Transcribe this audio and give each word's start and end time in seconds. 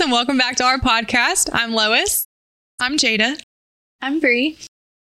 gals, 0.00 0.06
and 0.06 0.12
welcome 0.12 0.38
back 0.38 0.56
to 0.56 0.64
our 0.64 0.78
podcast. 0.78 1.50
I'm 1.52 1.72
Lois. 1.72 2.24
I'm 2.80 2.96
Jada. 2.96 3.40
I'm 4.00 4.18
Bree. 4.20 4.58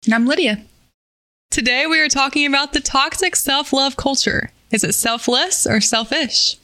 And 0.05 0.15
I'm 0.15 0.27
Lydia. 0.27 0.63
Today 1.51 1.87
we 1.87 2.01
are 2.01 2.09
talking 2.09 2.47
about 2.47 2.73
the 2.73 2.81
toxic 2.81 3.35
self 3.37 3.73
love 3.73 3.97
culture. 3.97 4.51
Is 4.71 4.85
it 4.85 4.95
selfless 4.95 5.67
or 5.67 5.81
selfish? 5.81 6.59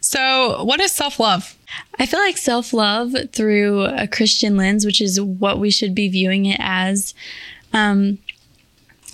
So, 0.00 0.64
what 0.64 0.80
is 0.80 0.92
self 0.92 1.20
love? 1.20 1.56
I 1.98 2.06
feel 2.06 2.20
like 2.20 2.38
self 2.38 2.72
love 2.72 3.14
through 3.32 3.82
a 3.82 4.06
Christian 4.06 4.56
lens, 4.56 4.86
which 4.86 5.00
is 5.00 5.20
what 5.20 5.58
we 5.58 5.70
should 5.70 5.94
be 5.94 6.08
viewing 6.08 6.46
it 6.46 6.60
as, 6.60 7.14
um, 7.72 8.18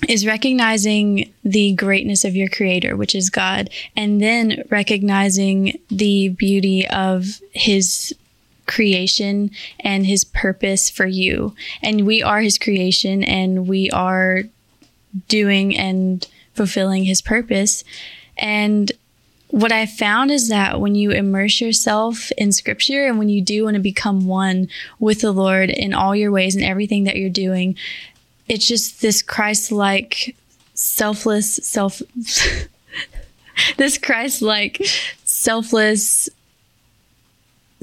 is 0.08 0.26
recognizing 0.26 1.32
the 1.44 1.72
greatness 1.74 2.24
of 2.24 2.36
your 2.36 2.48
creator, 2.48 2.96
which 2.96 3.14
is 3.14 3.30
God, 3.30 3.70
and 3.96 4.20
then 4.20 4.64
recognizing 4.70 5.78
the 5.88 6.30
beauty 6.30 6.86
of 6.88 7.40
his 7.52 8.14
creation 8.66 9.50
and 9.80 10.06
his 10.06 10.24
purpose 10.24 10.90
for 10.90 11.06
you. 11.06 11.54
And 11.82 12.06
we 12.06 12.22
are 12.22 12.40
his 12.40 12.58
creation 12.58 13.22
and 13.22 13.68
we 13.68 13.90
are 13.90 14.42
doing 15.28 15.76
and 15.76 16.26
fulfilling 16.54 17.04
his 17.04 17.20
purpose. 17.20 17.84
And 18.36 18.90
what 19.48 19.70
I 19.70 19.86
found 19.86 20.30
is 20.30 20.48
that 20.48 20.80
when 20.80 20.94
you 20.94 21.12
immerse 21.12 21.60
yourself 21.60 22.32
in 22.32 22.50
scripture 22.50 23.06
and 23.06 23.18
when 23.18 23.28
you 23.28 23.40
do 23.40 23.64
want 23.64 23.74
to 23.74 23.80
become 23.80 24.26
one 24.26 24.68
with 24.98 25.20
the 25.20 25.30
Lord 25.30 25.70
in 25.70 25.94
all 25.94 26.16
your 26.16 26.32
ways 26.32 26.56
and 26.56 26.64
everything 26.64 27.04
that 27.04 27.16
you're 27.16 27.30
doing, 27.30 27.76
it's 28.48 28.66
just 28.66 29.00
this 29.00 29.22
Christ 29.22 29.72
like, 29.72 30.36
selfless, 30.74 31.56
self, 31.56 32.02
this 33.76 33.98
Christ 33.98 34.42
like, 34.42 34.84
selfless 35.24 36.28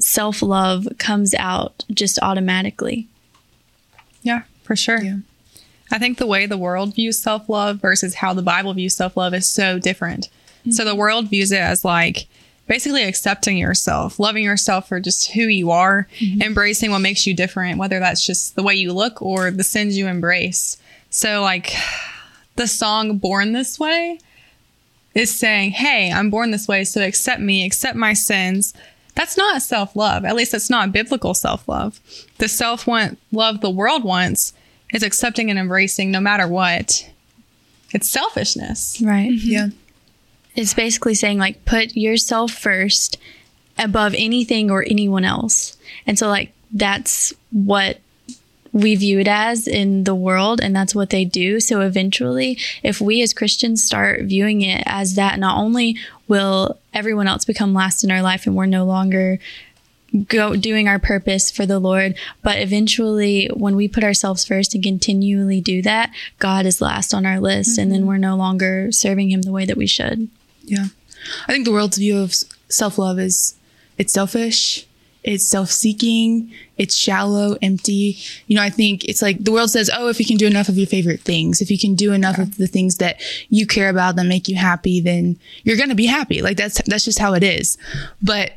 self 0.00 0.42
love 0.42 0.88
comes 0.98 1.34
out 1.34 1.84
just 1.92 2.18
automatically. 2.22 3.08
Yeah, 4.22 4.42
for 4.62 4.76
sure. 4.76 5.02
Yeah. 5.02 5.18
I 5.90 5.98
think 5.98 6.18
the 6.18 6.26
way 6.26 6.46
the 6.46 6.56
world 6.56 6.94
views 6.94 7.20
self 7.20 7.48
love 7.48 7.80
versus 7.80 8.14
how 8.14 8.32
the 8.32 8.42
Bible 8.42 8.72
views 8.74 8.96
self 8.96 9.16
love 9.16 9.34
is 9.34 9.48
so 9.48 9.78
different. 9.78 10.28
So 10.70 10.84
the 10.84 10.90
mm-hmm. 10.90 11.00
world 11.00 11.28
views 11.28 11.50
it 11.50 11.60
as 11.60 11.84
like 11.84 12.28
basically 12.66 13.02
accepting 13.04 13.58
yourself, 13.58 14.18
loving 14.18 14.44
yourself 14.44 14.88
for 14.88 15.00
just 15.00 15.32
who 15.32 15.42
you 15.42 15.70
are, 15.70 16.08
mm-hmm. 16.18 16.42
embracing 16.42 16.90
what 16.90 17.00
makes 17.00 17.26
you 17.26 17.34
different, 17.34 17.78
whether 17.78 17.98
that's 17.98 18.24
just 18.24 18.54
the 18.54 18.62
way 18.62 18.74
you 18.74 18.92
look 18.92 19.20
or 19.20 19.50
the 19.50 19.64
sins 19.64 19.96
you 19.96 20.06
embrace. 20.06 20.76
So, 21.10 21.42
like 21.42 21.74
the 22.56 22.66
song 22.66 23.18
Born 23.18 23.52
This 23.52 23.78
Way 23.78 24.18
is 25.14 25.34
saying, 25.34 25.72
Hey, 25.72 26.10
I'm 26.10 26.30
born 26.30 26.50
this 26.50 26.68
way, 26.68 26.84
so 26.84 27.04
accept 27.04 27.40
me, 27.40 27.64
accept 27.66 27.96
my 27.96 28.14
sins. 28.14 28.74
That's 29.14 29.36
not 29.36 29.60
self 29.60 29.94
love. 29.94 30.24
At 30.24 30.36
least 30.36 30.52
that's 30.52 30.70
not 30.70 30.92
biblical 30.92 31.34
self 31.34 31.68
love. 31.68 32.00
The 32.38 32.48
self 32.48 32.86
want 32.86 33.18
love 33.30 33.60
the 33.60 33.70
world 33.70 34.04
wants 34.04 34.52
is 34.92 35.02
accepting 35.02 35.50
and 35.50 35.58
embracing 35.58 36.10
no 36.10 36.20
matter 36.20 36.48
what. 36.48 37.08
It's 37.92 38.08
selfishness. 38.10 39.02
Right. 39.04 39.30
Mm-hmm. 39.30 39.50
Yeah. 39.50 39.68
It's 40.54 40.74
basically 40.74 41.14
saying 41.14 41.38
like 41.38 41.64
put 41.64 41.96
yourself 41.96 42.52
first 42.52 43.18
above 43.78 44.14
anything 44.16 44.70
or 44.70 44.84
anyone 44.84 45.24
else. 45.24 45.76
And 46.06 46.18
so 46.18 46.28
like 46.28 46.52
that's 46.72 47.32
what 47.50 48.00
we 48.72 48.94
view 48.94 49.18
it 49.18 49.28
as 49.28 49.68
in 49.68 50.04
the 50.04 50.14
world 50.14 50.60
and 50.60 50.74
that's 50.74 50.94
what 50.94 51.10
they 51.10 51.24
do. 51.24 51.60
So 51.60 51.80
eventually 51.80 52.58
if 52.82 53.00
we 53.00 53.22
as 53.22 53.34
Christians 53.34 53.84
start 53.84 54.22
viewing 54.22 54.62
it 54.62 54.82
as 54.86 55.14
that, 55.14 55.38
not 55.38 55.58
only 55.58 55.96
will 56.28 56.78
everyone 56.94 57.28
else 57.28 57.44
become 57.44 57.74
last 57.74 58.02
in 58.02 58.10
our 58.10 58.22
life 58.22 58.46
and 58.46 58.56
we're 58.56 58.66
no 58.66 58.84
longer 58.84 59.38
go 60.28 60.56
doing 60.56 60.88
our 60.88 60.98
purpose 60.98 61.50
for 61.50 61.64
the 61.64 61.78
Lord, 61.78 62.14
but 62.42 62.58
eventually 62.58 63.48
when 63.54 63.76
we 63.76 63.88
put 63.88 64.04
ourselves 64.04 64.44
first 64.44 64.74
and 64.74 64.84
continually 64.84 65.60
do 65.60 65.80
that, 65.82 66.10
God 66.38 66.66
is 66.66 66.80
last 66.80 67.14
on 67.14 67.26
our 67.26 67.40
list 67.40 67.78
and 67.78 67.90
then 67.90 68.00
mm-hmm. 68.00 68.08
we're 68.08 68.18
no 68.18 68.36
longer 68.36 68.92
serving 68.92 69.30
him 69.30 69.42
the 69.42 69.52
way 69.52 69.64
that 69.64 69.76
we 69.76 69.86
should. 69.86 70.28
Yeah. 70.64 70.86
I 71.46 71.52
think 71.52 71.64
the 71.64 71.72
world's 71.72 71.98
view 71.98 72.18
of 72.18 72.34
self 72.68 72.98
love 72.98 73.18
is 73.18 73.54
it's 73.98 74.12
selfish, 74.12 74.86
it's 75.24 75.46
self 75.46 75.70
seeking, 75.70 76.52
it's 76.76 76.96
shallow, 76.96 77.56
empty. 77.62 78.18
You 78.46 78.56
know, 78.56 78.62
I 78.62 78.70
think 78.70 79.04
it's 79.04 79.22
like 79.22 79.44
the 79.44 79.52
world 79.52 79.70
says, 79.70 79.90
oh, 79.94 80.08
if 80.08 80.18
you 80.18 80.26
can 80.26 80.36
do 80.36 80.46
enough 80.46 80.68
of 80.68 80.76
your 80.76 80.86
favorite 80.86 81.20
things, 81.20 81.60
if 81.60 81.70
you 81.70 81.78
can 81.78 81.94
do 81.94 82.12
enough 82.12 82.38
of 82.38 82.56
the 82.56 82.66
things 82.66 82.96
that 82.96 83.20
you 83.48 83.66
care 83.66 83.88
about 83.88 84.16
that 84.16 84.24
make 84.24 84.48
you 84.48 84.56
happy, 84.56 85.00
then 85.00 85.38
you're 85.62 85.76
going 85.76 85.90
to 85.90 85.94
be 85.94 86.06
happy. 86.06 86.42
Like 86.42 86.56
that's, 86.56 86.82
that's 86.82 87.04
just 87.04 87.18
how 87.18 87.34
it 87.34 87.42
is. 87.42 87.78
But 88.20 88.52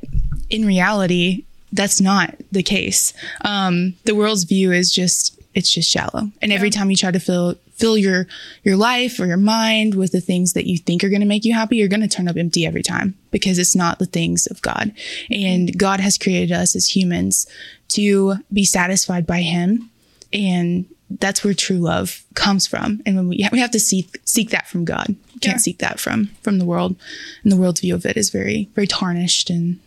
in 0.50 0.66
reality, 0.66 1.44
that's 1.72 2.02
not 2.02 2.36
the 2.52 2.64
case. 2.64 3.14
Um, 3.42 3.96
the 4.06 4.16
world's 4.16 4.46
view 4.46 4.72
is 4.72 4.92
just, 4.92 5.40
it's 5.54 5.72
just 5.72 5.90
shallow. 5.90 6.32
And 6.42 6.52
every 6.52 6.70
time 6.70 6.90
you 6.90 6.96
try 6.96 7.12
to 7.12 7.20
fill, 7.20 7.56
fill 7.76 7.98
your, 7.98 8.26
your 8.64 8.78
life 8.78 9.20
or 9.20 9.26
your 9.26 9.38
mind 9.38 9.96
with 9.96 10.12
the 10.12 10.22
things 10.22 10.54
that 10.54 10.66
you 10.66 10.78
think 10.78 11.04
are 11.04 11.10
going 11.10 11.22
to 11.22 11.28
make 11.28 11.46
you 11.46 11.54
happy, 11.54 11.78
you're 11.78 11.88
going 11.88 12.02
to 12.02 12.08
turn 12.08 12.28
up 12.28 12.38
empty 12.38 12.66
every 12.66 12.84
time 12.84 13.18
because 13.32 13.58
it's 13.60 13.76
not 13.76 14.00
the 14.00 14.06
things 14.06 14.48
of 14.48 14.62
God. 14.62 14.92
And 15.30 15.78
God 15.78 16.00
has 16.00 16.18
created 16.18 16.52
us 16.52 16.76
as 16.76 16.96
humans 16.96 17.46
to 17.90 18.36
be 18.52 18.66
satisfied 18.66 19.28
by 19.28 19.42
Him. 19.42 19.90
And 20.32 20.86
that's 21.10 21.44
where 21.44 21.54
true 21.54 21.78
love 21.78 22.24
comes 22.34 22.66
from. 22.66 23.02
And 23.06 23.16
when 23.16 23.28
we, 23.28 23.48
we 23.52 23.60
have 23.60 23.72
to 23.72 23.80
seek, 23.80 24.18
seek 24.26 24.50
that 24.50 24.68
from 24.68 24.86
God. 24.86 25.10
You 25.10 25.40
can't 25.40 25.56
Yeah. 25.56 25.58
seek 25.58 25.78
that 25.80 26.00
from, 26.00 26.32
from 26.42 26.58
the 26.60 26.66
world. 26.66 26.96
And 27.44 27.52
the 27.52 27.58
world's 27.58 27.82
view 27.82 27.94
of 27.94 28.06
it 28.06 28.18
is 28.18 28.30
very, 28.32 28.70
very 28.74 28.88
tarnished 28.88 29.50
and 29.50 29.80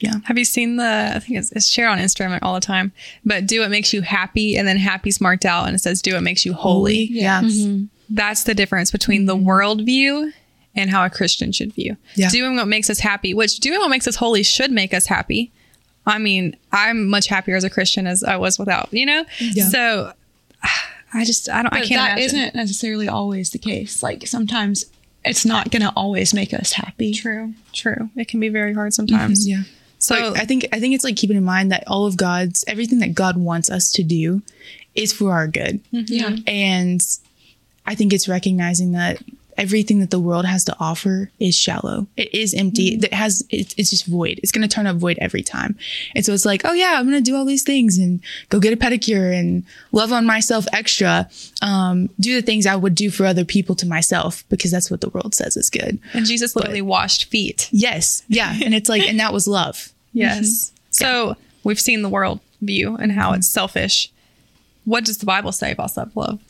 yeah. 0.00 0.14
Have 0.24 0.36
you 0.36 0.44
seen 0.44 0.76
the? 0.76 1.12
I 1.14 1.18
think 1.18 1.38
it's, 1.38 1.52
it's 1.52 1.66
shared 1.66 1.88
on 1.88 1.98
Instagram 1.98 2.38
all 2.42 2.54
the 2.54 2.60
time. 2.60 2.92
But 3.24 3.46
do 3.46 3.60
what 3.60 3.70
makes 3.70 3.92
you 3.92 4.02
happy, 4.02 4.56
and 4.56 4.66
then 4.66 4.76
happy's 4.76 5.20
marked 5.20 5.44
out, 5.44 5.66
and 5.66 5.74
it 5.74 5.78
says 5.78 6.02
do 6.02 6.14
what 6.14 6.22
makes 6.22 6.44
you 6.44 6.52
holy. 6.52 7.04
Yeah. 7.10 7.42
Mm-hmm. 7.42 7.84
That's 8.10 8.44
the 8.44 8.54
difference 8.54 8.90
between 8.90 9.26
the 9.26 9.34
mm-hmm. 9.34 9.46
world 9.46 9.82
view 9.82 10.32
and 10.74 10.90
how 10.90 11.04
a 11.04 11.10
Christian 11.10 11.52
should 11.52 11.72
view. 11.72 11.96
Yeah. 12.16 12.28
Doing 12.30 12.56
what 12.56 12.68
makes 12.68 12.90
us 12.90 12.98
happy, 12.98 13.32
which 13.34 13.58
doing 13.60 13.78
what 13.78 13.88
makes 13.88 14.06
us 14.08 14.16
holy 14.16 14.42
should 14.42 14.70
make 14.70 14.92
us 14.92 15.06
happy. 15.06 15.52
I 16.06 16.18
mean, 16.18 16.56
I'm 16.72 17.08
much 17.08 17.28
happier 17.28 17.56
as 17.56 17.64
a 17.64 17.70
Christian 17.70 18.06
as 18.06 18.22
I 18.22 18.36
was 18.36 18.58
without. 18.58 18.92
You 18.92 19.06
know, 19.06 19.24
Yeah. 19.40 19.68
so 19.68 20.12
I 21.14 21.24
just 21.24 21.48
I 21.48 21.62
don't 21.62 21.72
I 21.72 21.86
can't 21.86 22.00
that 22.00 22.18
imagine. 22.18 22.40
not 22.40 22.54
necessarily 22.56 23.08
always 23.08 23.50
the 23.50 23.58
case. 23.58 24.02
Like 24.02 24.26
sometimes 24.26 24.86
it's 25.24 25.46
not 25.46 25.70
going 25.70 25.82
to 25.82 25.92
always 25.96 26.34
make 26.34 26.52
us 26.52 26.72
happy. 26.72 27.14
true. 27.14 27.54
True. 27.72 28.10
It 28.16 28.28
can 28.28 28.40
be 28.40 28.48
very 28.48 28.74
hard 28.74 28.92
sometimes. 28.92 29.46
Mm-hmm. 29.48 29.62
Yeah. 29.62 29.68
So 30.04 30.14
Like, 30.30 30.42
I 30.42 30.44
think 30.44 30.68
I 30.72 30.80
think 30.80 30.94
it's 30.94 31.04
like 31.04 31.16
keeping 31.16 31.36
in 31.36 31.44
mind 31.44 31.72
that 31.72 31.84
all 31.86 32.06
of 32.06 32.16
God's 32.16 32.64
everything 32.66 32.98
that 33.00 33.14
God 33.14 33.36
wants 33.36 33.70
us 33.70 33.90
to 33.92 34.02
do 34.02 34.42
is 34.94 35.12
for 35.12 35.32
our 35.32 35.46
good. 35.48 35.80
Yeah. 35.90 36.36
And 36.46 37.00
I 37.86 37.94
think 37.94 38.12
it's 38.12 38.28
recognizing 38.28 38.92
that 38.92 39.18
everything 39.56 40.00
that 40.00 40.10
the 40.10 40.18
world 40.18 40.44
has 40.44 40.64
to 40.64 40.76
offer 40.80 41.30
is 41.38 41.56
shallow. 41.56 42.06
It 42.16 42.34
is 42.34 42.54
empty. 42.54 42.94
It 42.94 43.14
has 43.14 43.44
it, 43.50 43.72
it's 43.78 43.90
just 43.90 44.06
void. 44.06 44.40
It's 44.42 44.50
going 44.52 44.66
to 44.68 44.74
turn 44.74 44.86
up 44.86 44.96
void 44.96 45.16
every 45.20 45.42
time. 45.42 45.76
And 46.14 46.24
so 46.24 46.32
it's 46.32 46.44
like, 46.44 46.62
oh 46.64 46.72
yeah, 46.72 46.94
I'm 46.98 47.08
going 47.08 47.22
to 47.22 47.30
do 47.30 47.36
all 47.36 47.44
these 47.44 47.62
things 47.62 47.96
and 47.96 48.20
go 48.48 48.58
get 48.58 48.72
a 48.72 48.76
pedicure 48.76 49.32
and 49.38 49.64
love 49.92 50.12
on 50.12 50.26
myself 50.26 50.66
extra. 50.72 51.28
Um, 51.62 52.08
do 52.18 52.34
the 52.34 52.42
things 52.44 52.66
I 52.66 52.76
would 52.76 52.94
do 52.96 53.10
for 53.10 53.26
other 53.26 53.44
people 53.44 53.74
to 53.76 53.86
myself 53.86 54.44
because 54.48 54.70
that's 54.70 54.90
what 54.90 55.00
the 55.00 55.10
world 55.10 55.34
says 55.34 55.56
is 55.56 55.70
good. 55.70 56.00
and 56.12 56.26
Jesus 56.26 56.56
literally 56.56 56.82
washed 56.82 57.26
feet. 57.26 57.68
Yes. 57.70 58.24
Yeah. 58.28 58.56
And 58.64 58.74
it's 58.74 58.88
like, 58.88 59.02
and 59.02 59.20
that 59.20 59.32
was 59.32 59.46
love. 59.46 59.92
Yes. 60.14 60.70
Mm-hmm. 60.70 60.74
So 60.90 61.36
we've 61.64 61.80
seen 61.80 62.02
the 62.02 62.08
world 62.08 62.40
view 62.62 62.96
and 62.96 63.12
how 63.12 63.32
it's 63.32 63.48
selfish. 63.48 64.10
What 64.84 65.04
does 65.04 65.18
the 65.18 65.26
Bible 65.26 65.52
say 65.52 65.72
about 65.72 65.90
self 65.90 66.16
love? 66.16 66.40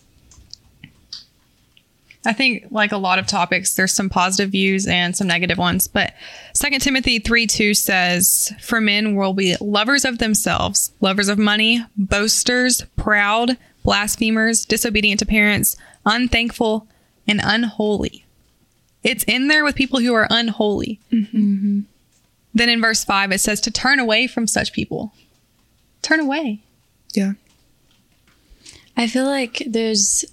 I 2.26 2.32
think, 2.32 2.66
like 2.70 2.92
a 2.92 2.96
lot 2.96 3.18
of 3.18 3.26
topics, 3.26 3.74
there's 3.74 3.92
some 3.92 4.08
positive 4.08 4.50
views 4.50 4.86
and 4.86 5.14
some 5.14 5.26
negative 5.26 5.58
ones. 5.58 5.88
But 5.88 6.14
2 6.54 6.78
Timothy 6.78 7.18
3 7.18 7.46
2 7.46 7.74
says, 7.74 8.52
For 8.60 8.80
men 8.80 9.14
will 9.14 9.34
be 9.34 9.56
lovers 9.60 10.04
of 10.04 10.18
themselves, 10.18 10.92
lovers 11.00 11.28
of 11.28 11.38
money, 11.38 11.84
boasters, 11.96 12.82
proud, 12.96 13.58
blasphemers, 13.82 14.64
disobedient 14.64 15.20
to 15.20 15.26
parents, 15.26 15.76
unthankful, 16.06 16.88
and 17.26 17.40
unholy. 17.42 18.24
It's 19.02 19.24
in 19.24 19.48
there 19.48 19.64
with 19.64 19.74
people 19.74 20.00
who 20.00 20.14
are 20.14 20.26
unholy. 20.30 21.00
Mm-hmm. 21.12 21.80
Then 22.54 22.68
in 22.68 22.80
verse 22.80 23.04
5, 23.04 23.32
it 23.32 23.40
says 23.40 23.60
to 23.62 23.70
turn 23.70 23.98
away 23.98 24.26
from 24.26 24.46
such 24.46 24.72
people. 24.72 25.12
Turn 26.02 26.20
away. 26.20 26.60
Yeah. 27.14 27.32
I 28.96 29.08
feel 29.08 29.24
like 29.24 29.62
there's 29.66 30.24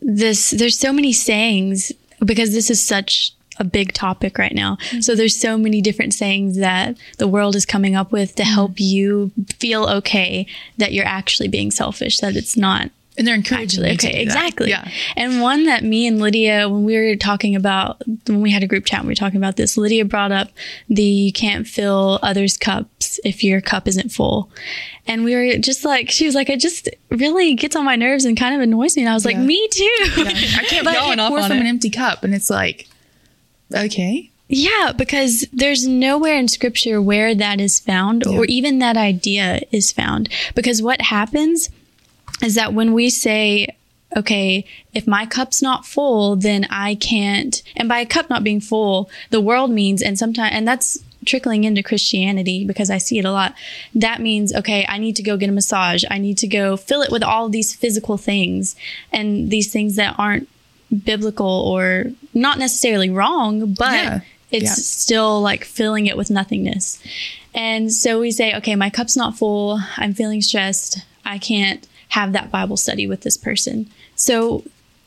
this 0.00 0.50
there's 0.50 0.78
so 0.78 0.92
many 0.92 1.12
sayings 1.12 1.90
because 2.24 2.52
this 2.52 2.70
is 2.70 2.84
such 2.84 3.32
a 3.58 3.64
big 3.64 3.92
topic 3.92 4.38
right 4.38 4.54
now. 4.54 4.76
Mm-hmm. 4.76 5.00
So 5.00 5.14
there's 5.14 5.36
so 5.36 5.58
many 5.58 5.80
different 5.80 6.14
sayings 6.14 6.58
that 6.58 6.96
the 7.18 7.26
world 7.26 7.56
is 7.56 7.66
coming 7.66 7.96
up 7.96 8.12
with 8.12 8.36
to 8.36 8.42
mm-hmm. 8.42 8.52
help 8.52 8.80
you 8.80 9.32
feel 9.58 9.88
okay 9.88 10.46
that 10.76 10.92
you're 10.92 11.06
actually 11.06 11.48
being 11.48 11.70
selfish, 11.70 12.18
that 12.18 12.36
it's 12.36 12.56
not 12.56 12.90
And 13.18 13.26
they're 13.26 13.34
encouraging 13.34 13.84
Actually, 13.84 14.10
okay, 14.10 14.22
exactly. 14.22 14.70
Yeah. 14.70 14.88
And 15.16 15.42
one 15.42 15.64
that 15.66 15.82
me 15.82 16.06
and 16.06 16.20
Lydia, 16.20 16.68
when 16.68 16.84
we 16.84 16.96
were 16.96 17.16
talking 17.16 17.56
about, 17.56 18.00
when 18.26 18.40
we 18.40 18.52
had 18.52 18.62
a 18.62 18.66
group 18.68 18.84
chat, 18.86 19.02
we 19.02 19.08
were 19.08 19.14
talking 19.16 19.36
about 19.38 19.56
this. 19.56 19.76
Lydia 19.76 20.04
brought 20.04 20.30
up 20.30 20.50
the 20.88 21.02
you 21.02 21.32
can't 21.32 21.66
fill 21.66 22.20
others' 22.22 22.56
cups 22.56 23.18
if 23.24 23.42
your 23.42 23.60
cup 23.60 23.88
isn't 23.88 24.10
full. 24.10 24.50
And 25.08 25.24
we 25.24 25.34
were 25.34 25.58
just 25.58 25.84
like, 25.84 26.10
she 26.10 26.26
was 26.26 26.36
like, 26.36 26.48
it 26.48 26.60
just 26.60 26.88
really 27.10 27.54
gets 27.54 27.74
on 27.74 27.84
my 27.84 27.96
nerves 27.96 28.24
and 28.24 28.36
kind 28.38 28.54
of 28.54 28.60
annoys 28.60 28.94
me. 28.96 29.02
And 29.02 29.10
I 29.10 29.14
was 29.14 29.24
like, 29.24 29.36
me 29.36 29.66
too. 29.68 29.96
I 30.16 30.64
can't, 30.68 30.84
But- 30.84 30.94
Going 30.94 31.18
off 31.18 31.30
pour 31.30 31.40
on 31.40 31.48
from 31.48 31.56
it. 31.58 31.62
an 31.62 31.66
empty 31.66 31.90
cup. 31.90 32.22
And 32.22 32.32
it's 32.34 32.50
like, 32.50 32.86
okay. 33.74 34.30
Yeah, 34.50 34.92
because 34.96 35.44
there's 35.52 35.86
nowhere 35.86 36.36
in 36.38 36.48
scripture 36.48 37.02
where 37.02 37.34
that 37.34 37.60
is 37.60 37.78
found 37.80 38.26
or 38.26 38.46
even 38.46 38.78
that 38.78 38.96
idea 38.96 39.60
is 39.72 39.92
found. 39.92 40.30
Because 40.54 40.80
what 40.80 41.02
happens 41.02 41.68
is 42.42 42.54
that 42.54 42.74
when 42.74 42.92
we 42.92 43.10
say, 43.10 43.68
okay, 44.16 44.64
if 44.94 45.06
my 45.06 45.26
cup's 45.26 45.60
not 45.60 45.84
full, 45.86 46.34
then 46.36 46.66
I 46.70 46.94
can't, 46.94 47.62
and 47.76 47.88
by 47.88 48.00
a 48.00 48.06
cup 48.06 48.30
not 48.30 48.44
being 48.44 48.60
full, 48.60 49.10
the 49.30 49.40
world 49.40 49.70
means, 49.70 50.02
and 50.02 50.18
sometimes, 50.18 50.54
and 50.54 50.66
that's 50.66 50.98
trickling 51.26 51.64
into 51.64 51.82
Christianity 51.82 52.64
because 52.64 52.90
I 52.90 52.98
see 52.98 53.18
it 53.18 53.24
a 53.24 53.32
lot. 53.32 53.54
That 53.94 54.20
means, 54.22 54.54
okay, 54.54 54.86
I 54.88 54.98
need 54.98 55.16
to 55.16 55.22
go 55.22 55.36
get 55.36 55.48
a 55.50 55.52
massage. 55.52 56.04
I 56.10 56.18
need 56.18 56.38
to 56.38 56.46
go 56.46 56.76
fill 56.76 57.02
it 57.02 57.10
with 57.10 57.22
all 57.22 57.48
these 57.48 57.74
physical 57.74 58.16
things 58.16 58.76
and 59.12 59.50
these 59.50 59.70
things 59.72 59.96
that 59.96 60.14
aren't 60.16 60.48
biblical 61.04 61.46
or 61.46 62.04
not 62.32 62.58
necessarily 62.58 63.10
wrong, 63.10 63.74
but 63.74 63.92
Yeah. 63.92 64.20
it's 64.50 64.64
Yeah. 64.64 64.74
still 64.74 65.40
like 65.42 65.64
filling 65.64 66.06
it 66.06 66.16
with 66.16 66.30
nothingness. 66.30 66.98
And 67.54 67.92
so 67.92 68.20
we 68.20 68.30
say, 68.30 68.54
okay, 68.54 68.74
my 68.76 68.88
cup's 68.88 69.16
not 69.16 69.36
full. 69.36 69.80
I'm 69.98 70.14
feeling 70.14 70.40
stressed. 70.40 70.98
I 71.26 71.36
can't 71.38 71.86
have 72.08 72.32
that 72.32 72.50
Bible 72.50 72.76
study 72.76 73.06
with 73.06 73.22
this 73.22 73.36
person. 73.36 73.90
So 74.16 74.64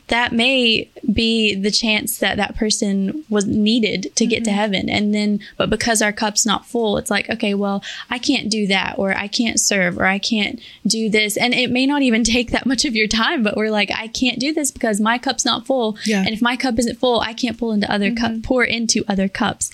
that 0.08 0.32
may 0.32 0.90
be 1.10 1.54
the 1.54 1.70
chance 1.70 2.18
that 2.18 2.36
that 2.36 2.54
person 2.54 3.24
was 3.30 3.46
needed 3.46 4.14
to 4.16 4.26
get 4.26 4.44
to 4.44 4.50
mm-hmm. 4.50 4.58
heaven. 4.58 4.90
And 4.90 5.14
then, 5.14 5.40
but 5.56 5.70
because 5.70 6.02
our 6.02 6.12
cup's 6.12 6.44
not 6.44 6.66
full, 6.66 6.98
it's 6.98 7.10
like, 7.10 7.30
okay, 7.30 7.54
well, 7.54 7.82
I 8.10 8.18
can't 8.18 8.50
do 8.50 8.66
that, 8.66 8.96
or 8.98 9.16
I 9.16 9.26
can't 9.26 9.58
serve, 9.58 9.98
or 9.98 10.04
I 10.04 10.18
can't 10.18 10.60
do 10.86 11.08
this. 11.08 11.36
And 11.36 11.54
it 11.54 11.70
may 11.70 11.86
not 11.86 12.02
even 12.02 12.24
take 12.24 12.50
that 12.50 12.66
much 12.66 12.84
of 12.84 12.94
your 12.94 13.06
time, 13.06 13.42
but 13.42 13.56
we're 13.56 13.70
like, 13.70 13.90
I 13.90 14.08
can't 14.08 14.38
do 14.38 14.52
this 14.52 14.70
because 14.70 15.00
my 15.00 15.18
cup's 15.18 15.44
not 15.44 15.66
full. 15.66 15.96
Yeah. 16.04 16.20
And 16.20 16.30
if 16.30 16.42
my 16.42 16.56
cup 16.56 16.78
isn't 16.78 16.98
full, 16.98 17.20
I 17.20 17.32
can't 17.32 17.58
pull 17.58 17.72
into 17.72 17.90
other 17.90 18.14
cup, 18.14 18.32
mm-hmm. 18.32 18.40
pour 18.42 18.64
into 18.64 19.04
other 19.08 19.28
cups. 19.28 19.70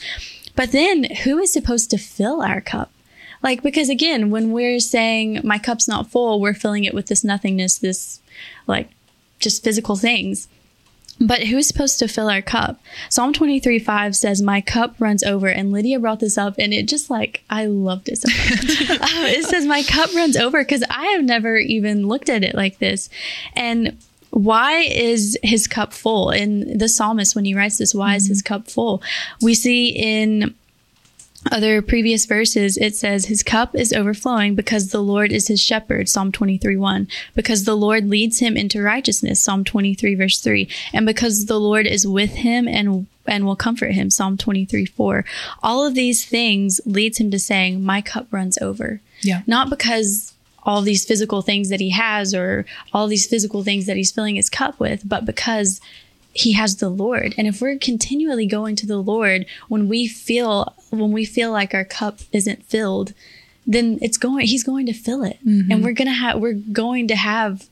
But 0.55 0.73
then 0.73 1.05
who 1.25 1.39
is 1.39 1.53
supposed 1.53 1.91
to 1.91 1.99
fill 1.99 2.43
our 2.43 2.61
cup? 2.61 2.93
Like, 3.43 3.63
because 3.63 3.89
again, 3.89 4.31
when 4.31 4.53
we're 4.53 4.81
saying 4.81 5.41
my 5.45 5.59
cup's 5.59 5.89
not 5.89 6.11
full, 6.11 6.41
we're 6.41 6.55
filling 6.55 6.85
it 6.85 6.95
with 6.95 7.07
this 7.07 7.25
nothingness, 7.25 7.79
this 7.79 8.21
like 8.67 8.91
just 9.39 9.63
physical 9.63 9.97
things. 9.97 10.49
But 11.21 11.45
who's 11.45 11.67
supposed 11.67 11.99
to 11.99 12.07
fill 12.07 12.31
our 12.31 12.43
cup? 12.43 12.81
Psalm 13.09 13.33
23 13.33 13.81
5 13.81 14.15
says, 14.15 14.41
My 14.41 14.61
cup 14.61 14.95
runs 15.01 15.25
over. 15.25 15.49
And 15.49 15.73
Lydia 15.73 15.99
brought 15.99 16.21
this 16.21 16.39
up, 16.39 16.55
and 16.59 16.73
it 16.73 16.87
just 16.87 17.11
like, 17.11 17.43
I 17.51 17.67
loved 17.67 18.09
it 18.09 18.19
so 18.19 18.29
much. 18.29 19.01
Uh, 19.01 19.27
it 19.27 19.45
says, 19.45 19.67
My 19.67 19.83
cup 19.83 20.15
runs 20.15 20.37
over 20.37 20.63
because 20.63 20.85
I 20.89 21.07
have 21.07 21.25
never 21.25 21.57
even 21.57 22.07
looked 22.07 22.29
at 22.29 22.45
it 22.45 22.55
like 22.55 22.79
this. 22.79 23.11
And 23.55 23.99
why 24.31 24.81
is 24.81 25.37
his 25.43 25.67
cup 25.67 25.93
full? 25.93 26.31
In 26.31 26.79
the 26.79 26.89
psalmist, 26.89 27.35
when 27.35 27.45
he 27.45 27.55
writes 27.55 27.79
this, 27.79 27.95
why 27.95 28.15
is 28.15 28.29
his 28.29 28.43
cup 28.43 28.69
full? 28.69 29.03
We 29.41 29.55
see 29.55 29.89
in 29.89 30.55
other 31.51 31.81
previous 31.83 32.27
verses, 32.27 32.77
it 32.77 32.97
says, 32.97 33.27
His 33.27 33.43
cup 33.43 33.75
is 33.75 33.93
overflowing 33.93 34.55
because 34.55 34.89
the 34.89 35.03
Lord 35.03 35.33
is 35.33 35.49
his 35.49 35.61
shepherd, 35.61 36.09
Psalm 36.09 36.33
23 36.33 36.77
1. 36.77 37.09
Because 37.35 37.65
the 37.65 37.77
Lord 37.77 38.09
leads 38.09 38.41
him 38.41 38.57
into 38.57 38.83
righteousness, 38.83 39.41
Psalm 39.41 39.65
23, 39.65 40.15
verse 40.17 40.41
3. 40.41 40.69
And 40.93 41.07
because 41.07 41.47
the 41.47 41.61
Lord 41.61 41.87
is 41.87 42.07
with 42.07 42.33
him 42.33 42.67
and 42.67 43.07
and 43.27 43.45
will 43.45 43.57
comfort 43.57 43.93
him, 43.93 44.11
Psalm 44.11 44.37
23 44.37 44.87
4. 44.87 45.25
All 45.63 45.87
of 45.87 45.95
these 45.95 46.25
things 46.25 46.81
leads 46.85 47.19
him 47.19 47.31
to 47.31 47.39
saying, 47.39 47.85
My 47.85 48.01
cup 48.01 48.27
runs 48.33 48.59
over. 48.59 49.01
Yeah. 49.21 49.43
Not 49.47 49.71
because 49.71 50.35
all 50.65 50.83
these 50.83 51.05
physical 51.05 51.41
things 51.41 51.69
that 51.71 51.81
he 51.81 51.91
has 51.91 52.35
or 52.35 52.67
all 52.93 53.07
these 53.07 53.27
physical 53.27 53.63
things 53.63 53.87
that 53.87 53.97
he's 53.97 54.13
filling 54.13 54.37
his 54.37 54.51
cup 54.51 54.79
with, 54.81 55.09
but 55.09 55.25
because 55.25 55.81
he 56.39 56.53
has 56.53 56.77
the 56.77 56.89
Lord. 56.89 57.35
And 57.37 57.47
if 57.47 57.61
we're 57.61 57.79
continually 57.79 58.47
going 58.47 58.77
to 58.77 58.87
the 58.87 58.99
Lord 58.99 59.47
when 59.69 59.89
we 59.89 60.07
feel 60.07 60.75
when 60.91 61.13
we 61.13 61.25
feel 61.25 61.53
like 61.53 61.75
our 61.75 61.85
cup 61.85 62.21
isn't 62.33 62.65
filled, 62.65 63.13
then 63.67 63.99
it's 64.01 64.17
going 64.17 64.47
he's 64.47 64.65
going 64.65 64.87
to 64.87 64.93
fill 64.93 65.23
it. 65.25 65.39
Mm-hmm. 65.47 65.71
And 65.71 65.85
we're 65.85 65.93
going 65.93 66.09
to 66.09 66.15
have 66.15 66.41
we're 66.41 66.55
going 66.55 67.09
to 67.09 67.17
have 67.17 67.69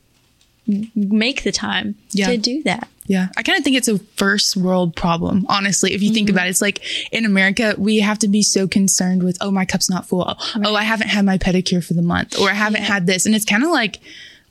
make 0.95 1.43
the 1.43 1.51
time 1.51 1.95
Yeah. 2.11 2.27
to 2.27 2.37
do 2.37 2.61
that. 2.63 2.87
Yeah. 3.05 3.29
I 3.37 3.43
kind 3.43 3.57
of 3.57 3.63
think 3.63 3.77
it's 3.77 3.87
a 3.87 3.99
first 4.17 4.57
world 4.57 4.93
problem, 4.95 5.45
honestly. 5.47 5.93
If 5.93 6.03
you 6.03 6.13
think 6.13 6.27
mm-hmm. 6.27 6.35
about 6.35 6.47
it, 6.47 6.49
it's 6.49 6.61
like 6.61 6.83
in 7.13 7.25
America, 7.25 7.73
we 7.77 7.99
have 7.99 8.19
to 8.19 8.27
be 8.27 8.41
so 8.43 8.67
concerned 8.67 9.23
with, 9.23 9.37
oh, 9.39 9.49
my 9.49 9.63
cup's 9.63 9.89
not 9.89 10.05
full. 10.05 10.25
Oh, 10.27 10.75
I 10.75 10.83
haven't 10.83 11.07
had 11.07 11.23
my 11.23 11.37
pedicure 11.37 11.83
for 11.83 11.93
the 11.93 12.01
month 12.01 12.37
or 12.37 12.49
I 12.49 12.53
haven't 12.53 12.83
had 12.83 13.07
this. 13.07 13.25
And 13.25 13.33
it's 13.33 13.45
kind 13.45 13.63
of 13.63 13.69
like, 13.69 14.01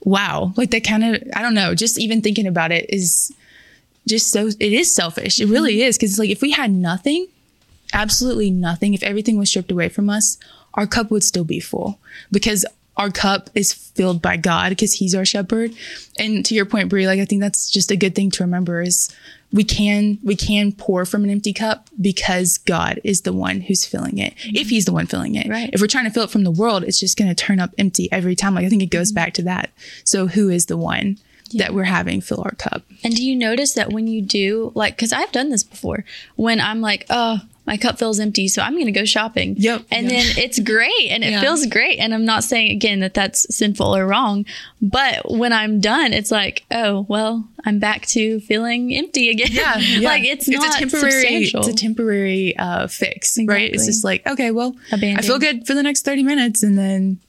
wow, 0.03 0.53
like 0.57 0.71
that 0.71 0.83
kind 0.83 1.03
of, 1.03 1.23
I 1.35 1.43
don't 1.43 1.53
know, 1.53 1.75
just 1.75 1.99
even 1.99 2.23
thinking 2.23 2.47
about 2.47 2.71
it 2.71 2.87
is 2.89 3.31
just 4.07 4.31
so, 4.31 4.47
it 4.47 4.73
is 4.73 4.93
selfish. 4.93 5.39
It 5.39 5.47
really 5.47 5.75
mm-hmm. 5.75 5.87
is. 5.87 5.97
Cause 5.97 6.11
it's 6.11 6.19
like 6.19 6.29
if 6.29 6.41
we 6.41 6.51
had 6.51 6.71
nothing, 6.71 7.27
absolutely 7.93 8.51
nothing, 8.51 8.93
if 8.93 9.03
everything 9.03 9.37
was 9.37 9.49
stripped 9.49 9.71
away 9.71 9.89
from 9.89 10.09
us, 10.09 10.37
our 10.73 10.87
cup 10.87 11.11
would 11.11 11.23
still 11.23 11.43
be 11.43 11.59
full 11.59 11.99
because 12.31 12.65
our 12.97 13.11
cup 13.11 13.49
is 13.53 13.73
filled 13.73 14.21
by 14.21 14.37
God 14.37 14.69
because 14.69 14.93
He's 14.93 15.15
our 15.15 15.25
shepherd. 15.25 15.71
And 16.19 16.43
to 16.45 16.55
your 16.55 16.65
point, 16.65 16.89
Bree, 16.89 17.07
like 17.07 17.19
I 17.19 17.25
think 17.25 17.41
that's 17.41 17.69
just 17.69 17.91
a 17.91 17.95
good 17.95 18.15
thing 18.15 18.31
to 18.31 18.43
remember 18.43 18.81
is 18.81 19.13
we 19.53 19.63
can 19.63 20.17
we 20.23 20.35
can 20.35 20.71
pour 20.71 21.05
from 21.05 21.23
an 21.23 21.29
empty 21.29 21.53
cup 21.53 21.89
because 22.01 22.57
God 22.57 22.99
is 23.03 23.21
the 23.21 23.33
one 23.33 23.61
who's 23.61 23.85
filling 23.85 24.17
it. 24.17 24.35
Mm-hmm. 24.37 24.55
If 24.55 24.69
He's 24.69 24.85
the 24.85 24.93
one 24.93 25.05
filling 25.05 25.35
it, 25.35 25.47
Right. 25.47 25.69
If 25.71 25.79
we're 25.79 25.87
trying 25.87 26.05
to 26.05 26.11
fill 26.11 26.23
it 26.23 26.31
from 26.31 26.43
the 26.43 26.51
world, 26.51 26.83
it's 26.83 26.99
just 26.99 27.17
going 27.17 27.29
to 27.29 27.35
turn 27.35 27.59
up 27.59 27.73
empty 27.77 28.11
every 28.11 28.35
time. 28.35 28.55
Like 28.55 28.65
I 28.65 28.69
think 28.69 28.83
it 28.83 28.87
goes 28.87 29.09
mm-hmm. 29.09 29.15
back 29.15 29.33
to 29.35 29.43
that. 29.43 29.69
So 30.03 30.27
who 30.27 30.49
is 30.49 30.65
the 30.65 30.77
one 30.77 31.19
that 31.53 31.73
we're 31.73 31.83
having 31.83 32.21
fill 32.21 32.41
our 32.43 32.51
cup? 32.55 32.83
And 33.03 33.15
do 33.15 33.23
you 33.23 33.35
notice 33.35 33.73
that 33.73 33.91
when 33.91 34.07
you 34.07 34.21
do, 34.21 34.71
like, 34.75 34.95
because 34.95 35.13
I've 35.13 35.31
done 35.31 35.49
this 35.49 35.63
before, 35.63 36.03
when 36.35 36.59
I'm 36.59 36.81
like, 36.81 37.05
oh, 37.09 37.41
my 37.65 37.75
cup 37.75 37.99
feels 37.99 38.17
empty, 38.17 38.47
so 38.47 38.61
I'm 38.61 38.73
going 38.75 38.85
to 38.85 38.93
go 38.93 39.03
shopping. 39.03 39.55
Yep. 39.57 39.83
And 39.91 40.09
Yep. 40.09 40.11
then 40.23 40.37
it's 40.45 40.57
great 40.59 41.09
and 41.09 41.21
it 41.21 41.31
Yeah. 41.31 41.41
feels 41.41 41.65
great. 41.65 41.99
And 41.99 42.13
I'm 42.13 42.23
not 42.23 42.45
saying 42.45 42.71
again 42.71 43.01
that 43.01 43.13
that's 43.13 43.53
sinful 43.53 43.93
or 43.93 44.07
wrong, 44.07 44.45
but 44.81 45.29
when 45.29 45.51
I'm 45.51 45.81
done, 45.81 46.13
it's 46.13 46.31
like, 46.31 46.63
oh, 46.71 47.05
well, 47.09 47.45
I'm 47.65 47.79
back 47.79 48.05
to 48.07 48.39
feeling 48.39 48.93
empty 48.95 49.29
again. 49.29 49.49
Yeah, 49.51 49.77
yeah. 49.79 50.07
like 50.07 50.23
it's, 50.23 50.47
not 50.47 50.77
a 50.77 50.79
temporary 50.79 51.11
substantial. 51.11 51.59
it's 51.59 51.67
a 51.67 51.73
temporary 51.73 52.55
uh 52.57 52.87
fix 52.87 53.37
right 53.45 53.73
it's 53.73 53.85
just 53.85 54.03
like 54.05 54.25
okay 54.25 54.51
well 54.51 54.73
i 54.93 55.21
feel 55.21 55.37
good 55.39 55.67
for 55.67 55.73
the 55.73 55.83
next 55.83 56.05
30 56.05 56.23
minutes 56.23 56.63
and 56.63 56.77
then 56.77 57.19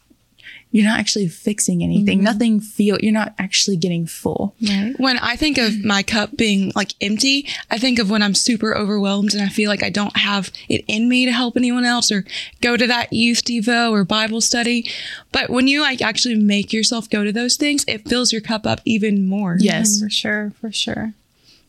you're 0.71 0.85
not 0.85 0.99
actually 1.01 1.29
fixing 1.29 1.79
Mm-hmm. 1.79 1.85
anything 1.85 2.23
nothing 2.23 2.61
feel 2.61 2.99
you're 3.01 3.13
not 3.13 3.35
actually 3.39 3.77
getting 3.77 4.07
full 4.07 4.55
right. 4.63 4.95
When 4.99 5.19
I 5.19 5.35
think 5.37 5.57
of 5.59 5.85
my 5.85 6.03
cup 6.03 6.37
being 6.37 6.73
like 6.75 6.93
empty, 7.01 7.47
I 7.71 7.79
think 7.79 7.99
of 7.99 8.11
when 8.11 8.23
I'm 8.23 8.35
super 8.35 8.77
overwhelmed 8.77 9.33
and 9.35 9.43
I 9.43 9.49
feel 9.49 9.71
like 9.71 9.83
I 9.83 9.91
don't 9.91 10.17
have 10.17 10.51
it 10.69 10.85
in 10.87 11.09
me 11.09 11.25
to 11.27 11.33
help 11.33 11.57
anyone 11.57 11.85
else 11.85 12.11
or 12.13 12.25
go 12.61 12.77
to 12.77 12.87
that 12.87 13.13
youth 13.13 13.45
devo 13.45 13.91
or 13.91 14.05
Bible 14.05 14.41
study. 14.41 14.91
But 15.33 15.49
when 15.51 15.69
you 15.69 15.81
like 15.81 16.03
actually 16.03 16.35
make 16.37 16.73
yourself 16.73 17.09
go 17.09 17.25
to 17.25 17.33
those 17.33 17.57
things, 17.57 17.85
it 17.89 18.09
fills 18.09 18.33
your 18.33 18.43
cup 18.43 18.67
up 18.67 18.81
even 18.85 19.27
more. 19.27 19.57
yes 19.61 20.01
For 20.01 20.11
sure, 20.11 20.53
for 20.61 20.71
sure. 20.73 21.15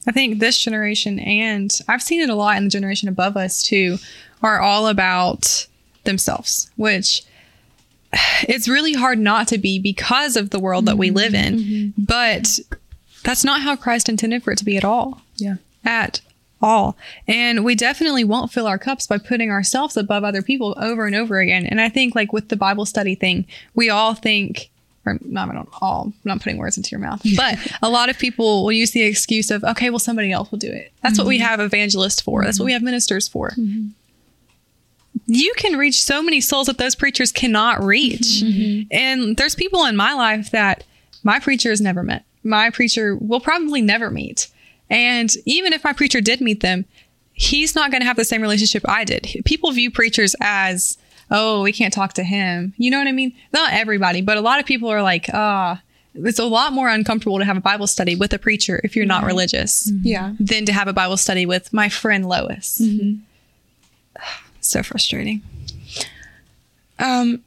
I 0.08 0.12
think 0.12 0.40
this 0.40 0.60
generation, 0.60 1.20
and 1.20 1.72
I've 1.88 2.02
seen 2.02 2.22
it 2.22 2.30
a 2.30 2.36
lot 2.36 2.58
in 2.58 2.64
the 2.64 2.70
generation 2.70 3.10
above 3.10 3.38
us 3.38 3.62
too, 3.62 3.98
are 4.42 4.60
all 4.60 4.88
about 4.88 5.68
themselves, 6.06 6.72
which 6.76 7.24
it's 8.44 8.68
really 8.68 8.94
hard 8.94 9.20
not 9.20 9.48
to 9.50 9.58
be 9.58 9.80
because 9.80 10.36
of 10.36 10.50
the 10.50 10.60
world 10.60 10.86
that 10.86 10.98
we 10.98 11.08
mm-hmm. 11.08 11.18
live 11.18 11.34
in. 11.34 11.60
Mm-hmm. 11.60 12.04
But 12.04 12.60
that's 13.24 13.44
not 13.44 13.62
how 13.62 13.76
Christ 13.76 14.10
intended 14.10 14.44
for 14.44 14.52
it 14.52 14.58
to 14.60 14.66
be 14.66 14.78
at 14.78 14.86
all. 14.86 15.22
yeah 15.38 15.56
At 15.84 16.22
all. 16.62 16.98
And 17.28 17.64
we 17.64 17.76
definitely 17.76 18.24
won't 18.24 18.52
fill 18.52 18.68
our 18.68 18.78
cups 18.78 19.08
by 19.08 19.18
putting 19.18 19.52
ourselves 19.52 19.96
above 19.98 20.24
other 20.24 20.42
people 20.42 20.76
over 20.80 21.06
and 21.06 21.16
over 21.16 21.40
again. 21.40 21.66
And 21.66 21.80
I 21.80 21.90
think, 21.90 22.16
like 22.16 22.34
with 22.34 22.50
the 22.50 22.56
Bible 22.56 22.86
study 22.86 23.16
thing, 23.16 23.46
we 23.76 23.90
all 23.90 24.14
think, 24.14 24.70
or 25.06 25.18
not, 25.22 25.50
I 25.50 25.54
don't 25.54 25.70
all, 25.82 26.06
I'm 26.08 26.14
not 26.26 26.42
putting 26.42 26.58
words 26.58 26.78
into 26.78 26.92
your 26.92 27.00
mouth, 27.00 27.22
but 27.38 27.58
a 27.82 27.90
lot 27.90 28.10
of 28.10 28.18
people 28.18 28.64
will 28.64 28.72
use 28.72 28.92
the 28.92 29.04
excuse 29.04 29.52
of, 29.52 29.64
okay, 29.64 29.90
well, 29.90 30.00
somebody 30.00 30.32
else 30.32 30.52
will 30.52 30.60
do 30.60 30.72
it. 30.72 30.92
That's 31.02 31.18
what 31.18 31.28
we 31.28 31.38
mm-hmm. 31.38 31.48
have 31.48 31.60
evangelists 31.60 32.22
for. 32.22 32.44
That's 32.44 32.60
what 32.60 32.66
we 32.66 32.74
have 32.74 32.84
ministers 32.84 33.28
for. 33.28 33.54
You 35.30 35.54
can 35.58 35.78
reach 35.78 36.02
so 36.02 36.22
many 36.24 36.42
souls 36.42 36.68
that 36.68 36.78
those 36.78 36.96
preachers 36.96 37.32
cannot 37.32 37.84
reach. 37.84 38.42
Mm-hmm. 38.44 38.88
And 38.92 39.38
there's 39.38 39.56
people 39.56 39.86
in 39.86 39.96
my 39.96 40.14
life 40.14 40.52
that 40.52 40.84
my 41.24 41.40
preacher 41.40 41.70
has 41.70 41.80
never 41.80 42.04
met. 42.04 42.26
My 42.44 42.70
preacher 42.70 43.16
will 43.16 43.40
probably 43.40 43.82
never 43.82 44.10
meet. 44.10 44.48
And 44.90 45.34
even 45.46 45.72
if 45.72 45.84
my 45.84 45.94
preacher 45.94 46.20
did 46.20 46.42
meet 46.42 46.62
them, 46.62 46.86
he's 47.34 47.76
not 47.76 47.92
going 47.92 48.02
to 48.02 48.08
have 48.08 48.18
the 48.18 48.26
same 48.26 48.42
relationship 48.42 48.84
I 48.88 49.04
did. 49.04 49.28
People 49.46 49.72
view 49.72 49.92
preachers 49.92 50.36
as, 50.42 50.98
oh, 51.30 51.62
we 51.62 51.72
can't 51.72 51.94
talk 51.94 52.14
to 52.14 52.24
him. 52.24 52.74
You 52.78 52.90
know 52.90 52.98
what 52.98 53.08
I 53.08 53.12
mean? 53.12 53.34
Not 53.54 53.74
everybody, 53.74 54.22
but 54.22 54.38
a 54.38 54.42
lot 54.42 54.60
of 54.60 54.66
people 54.66 54.90
are 54.90 55.04
like, 55.04 55.28
ah, 55.34 55.82
it's 56.16 56.40
a 56.40 56.46
lot 56.46 56.74
more 56.74 56.90
uncomfortable 56.90 57.38
to 57.38 57.46
have 57.46 57.58
a 57.58 57.62
Bible 57.62 57.88
study 57.88 58.16
with 58.16 58.34
a 58.34 58.40
preacher 58.40 58.82
if 58.84 58.96
you're 58.96 59.06
not 59.06 59.26
religious 59.26 59.92
mm-hmm. 59.92 60.08
Yeah. 60.08 60.34
than 60.40 60.66
to 60.66 60.74
have 60.74 60.88
a 60.88 60.94
Bible 60.94 61.18
study 61.18 61.46
with 61.46 61.72
my 61.72 61.88
friend 61.88 62.28
Lois. 62.28 62.80
Mm-hmm. 62.82 63.22
So 64.70 64.84
frustrating. 64.84 65.42
Um, 67.00 67.44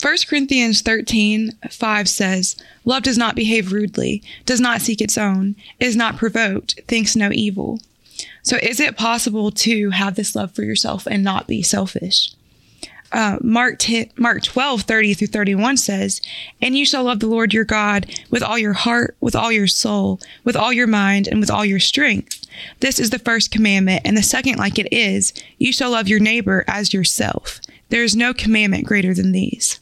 1 0.00 0.16
Corinthians 0.28 0.80
13, 0.80 1.52
5 1.70 2.08
says, 2.08 2.56
Love 2.84 3.02
does 3.02 3.18
not 3.18 3.34
behave 3.34 3.72
rudely, 3.72 4.22
does 4.46 4.60
not 4.60 4.80
seek 4.80 5.00
its 5.00 5.18
own, 5.18 5.56
is 5.80 5.96
not 5.96 6.16
provoked, 6.16 6.80
thinks 6.86 7.16
no 7.16 7.30
evil. 7.32 7.80
So, 8.42 8.56
is 8.62 8.78
it 8.78 8.96
possible 8.96 9.50
to 9.50 9.90
have 9.90 10.14
this 10.14 10.36
love 10.36 10.52
for 10.54 10.62
yourself 10.62 11.06
and 11.06 11.24
not 11.24 11.48
be 11.48 11.62
selfish? 11.62 12.32
Uh, 13.10 13.38
Mark, 13.40 13.76
10, 13.78 14.10
Mark 14.16 14.42
12, 14.42 14.82
30 14.82 15.14
through 15.14 15.26
31 15.28 15.76
says, 15.78 16.20
And 16.62 16.76
you 16.76 16.84
shall 16.86 17.04
love 17.04 17.20
the 17.20 17.26
Lord 17.26 17.52
your 17.52 17.64
God 17.64 18.06
with 18.30 18.42
all 18.42 18.58
your 18.58 18.74
heart, 18.74 19.16
with 19.20 19.34
all 19.34 19.50
your 19.50 19.66
soul, 19.66 20.20
with 20.44 20.56
all 20.56 20.72
your 20.72 20.86
mind, 20.86 21.26
and 21.26 21.40
with 21.40 21.50
all 21.50 21.64
your 21.64 21.80
strength. 21.80 22.37
This 22.80 22.98
is 22.98 23.10
the 23.10 23.18
first 23.18 23.50
commandment, 23.50 24.02
and 24.04 24.16
the 24.16 24.22
second 24.22 24.56
like 24.56 24.78
it 24.78 24.92
is, 24.92 25.32
you 25.58 25.72
shall 25.72 25.90
love 25.90 26.08
your 26.08 26.20
neighbor 26.20 26.64
as 26.66 26.92
yourself. 26.92 27.60
There 27.88 28.04
is 28.04 28.16
no 28.16 28.34
commandment 28.34 28.86
greater 28.86 29.14
than 29.14 29.32
these. 29.32 29.80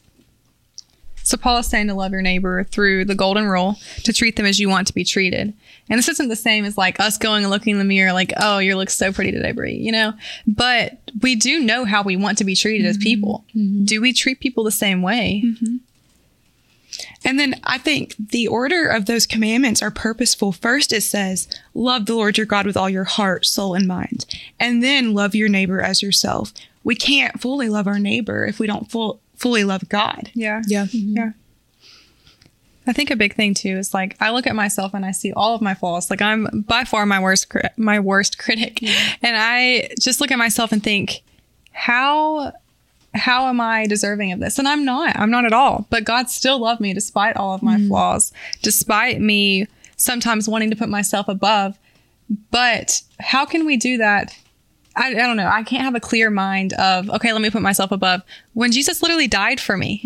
So 1.27 1.35
Paul 1.35 1.57
is 1.57 1.67
saying 1.67 1.87
to 1.87 1.93
love 1.93 2.13
your 2.13 2.21
neighbor 2.21 2.63
through 2.63 3.03
the 3.03 3.13
golden 3.13 3.47
rule 3.47 3.75
to 4.03 4.13
treat 4.13 4.37
them 4.37 4.45
as 4.45 4.61
you 4.61 4.69
want 4.69 4.87
to 4.87 4.93
be 4.93 5.03
treated. 5.03 5.53
And 5.89 5.97
this 5.97 6.07
isn't 6.07 6.29
the 6.29 6.37
same 6.37 6.63
as 6.63 6.77
like 6.77 7.01
us 7.01 7.17
going 7.17 7.43
and 7.43 7.51
looking 7.51 7.73
in 7.73 7.79
the 7.79 7.83
mirror 7.83 8.13
like, 8.13 8.31
oh, 8.37 8.59
you 8.59 8.77
look 8.77 8.89
so 8.89 9.11
pretty 9.11 9.31
today, 9.33 9.51
Bree, 9.51 9.75
you 9.75 9.91
know? 9.91 10.13
But 10.47 10.99
we 11.21 11.35
do 11.35 11.59
know 11.59 11.83
how 11.83 12.01
we 12.01 12.15
want 12.15 12.37
to 12.37 12.45
be 12.45 12.55
treated 12.55 12.87
as 12.87 12.97
mm-hmm. 12.97 13.03
people. 13.03 13.45
Mm-hmm. 13.53 13.83
Do 13.83 13.99
we 13.99 14.13
treat 14.13 14.39
people 14.39 14.63
the 14.63 14.71
same 14.71 15.01
way? 15.01 15.43
Mm-hmm. 15.45 15.75
And 17.23 17.39
then 17.39 17.59
I 17.63 17.77
think 17.77 18.15
the 18.17 18.47
order 18.47 18.87
of 18.87 19.05
those 19.05 19.25
commandments 19.25 19.81
are 19.81 19.91
purposeful. 19.91 20.51
First, 20.51 20.93
it 20.93 21.01
says, 21.01 21.47
Love 21.73 22.05
the 22.05 22.15
Lord 22.15 22.37
your 22.37 22.45
God 22.45 22.65
with 22.65 22.77
all 22.77 22.89
your 22.89 23.03
heart, 23.03 23.45
soul, 23.45 23.75
and 23.75 23.87
mind. 23.87 24.25
And 24.59 24.83
then 24.83 25.13
love 25.13 25.35
your 25.35 25.49
neighbor 25.49 25.81
as 25.81 26.01
yourself. 26.01 26.53
We 26.83 26.95
can't 26.95 27.41
fully 27.41 27.69
love 27.69 27.87
our 27.87 27.99
neighbor 27.99 28.45
if 28.45 28.59
we 28.59 28.67
don't 28.67 28.89
full, 28.89 29.19
fully 29.35 29.63
love 29.63 29.89
God. 29.89 30.31
Yeah. 30.33 30.61
Yeah. 30.67 30.85
Mm-hmm. 30.85 31.17
Yeah. 31.17 31.31
I 32.87 32.93
think 32.93 33.11
a 33.11 33.17
big 33.17 33.35
thing 33.35 33.53
too 33.53 33.77
is 33.77 33.93
like 33.93 34.15
I 34.21 34.31
look 34.31 34.47
at 34.47 34.55
myself 34.55 34.93
and 34.93 35.05
I 35.05 35.11
see 35.11 35.33
all 35.33 35.53
of 35.53 35.61
my 35.61 35.73
flaws. 35.73 36.09
Like 36.09 36.21
I'm 36.21 36.63
by 36.65 36.85
far 36.85 37.05
my 37.05 37.19
worst 37.19 37.49
cri- 37.49 37.69
my 37.75 37.99
worst 37.99 38.37
critic, 38.37 38.81
and 38.81 39.35
I 39.37 39.89
just 39.99 40.21
look 40.21 40.31
at 40.31 40.37
myself 40.37 40.71
and 40.71 40.81
think, 40.81 41.21
how 41.73 42.53
how 43.17 43.47
am 43.47 43.59
I 43.59 43.85
deserving 43.87 44.31
of 44.31 44.39
this? 44.39 44.59
And 44.59 44.67
I'm 44.67 44.85
not. 44.85 45.17
I'm 45.17 45.31
not 45.31 45.45
at 45.45 45.53
all. 45.53 45.87
But 45.89 46.03
God 46.03 46.29
still 46.29 46.59
loved 46.59 46.81
me 46.81 46.93
despite 46.93 47.35
all 47.35 47.53
of 47.53 47.63
my 47.63 47.77
flaws, 47.87 48.31
despite 48.61 49.19
me 49.19 49.67
sometimes 49.95 50.47
wanting 50.47 50.69
to 50.69 50.75
put 50.75 50.89
myself 50.89 51.27
above. 51.27 51.77
But 52.51 53.01
how 53.19 53.45
can 53.45 53.65
we 53.65 53.77
do 53.77 53.97
that? 53.97 54.35
I, 54.95 55.09
I 55.11 55.13
don't 55.13 55.37
know. 55.37 55.47
I 55.47 55.63
can't 55.63 55.83
have 55.83 55.95
a 55.95 55.99
clear 55.99 56.29
mind 56.29 56.73
of 56.73 57.09
okay, 57.09 57.31
let 57.31 57.41
me 57.41 57.49
put 57.49 57.61
myself 57.61 57.91
above 57.91 58.21
when 58.53 58.71
Jesus 58.71 59.01
literally 59.01 59.27
died 59.27 59.59
for 59.59 59.77
me. 59.77 60.01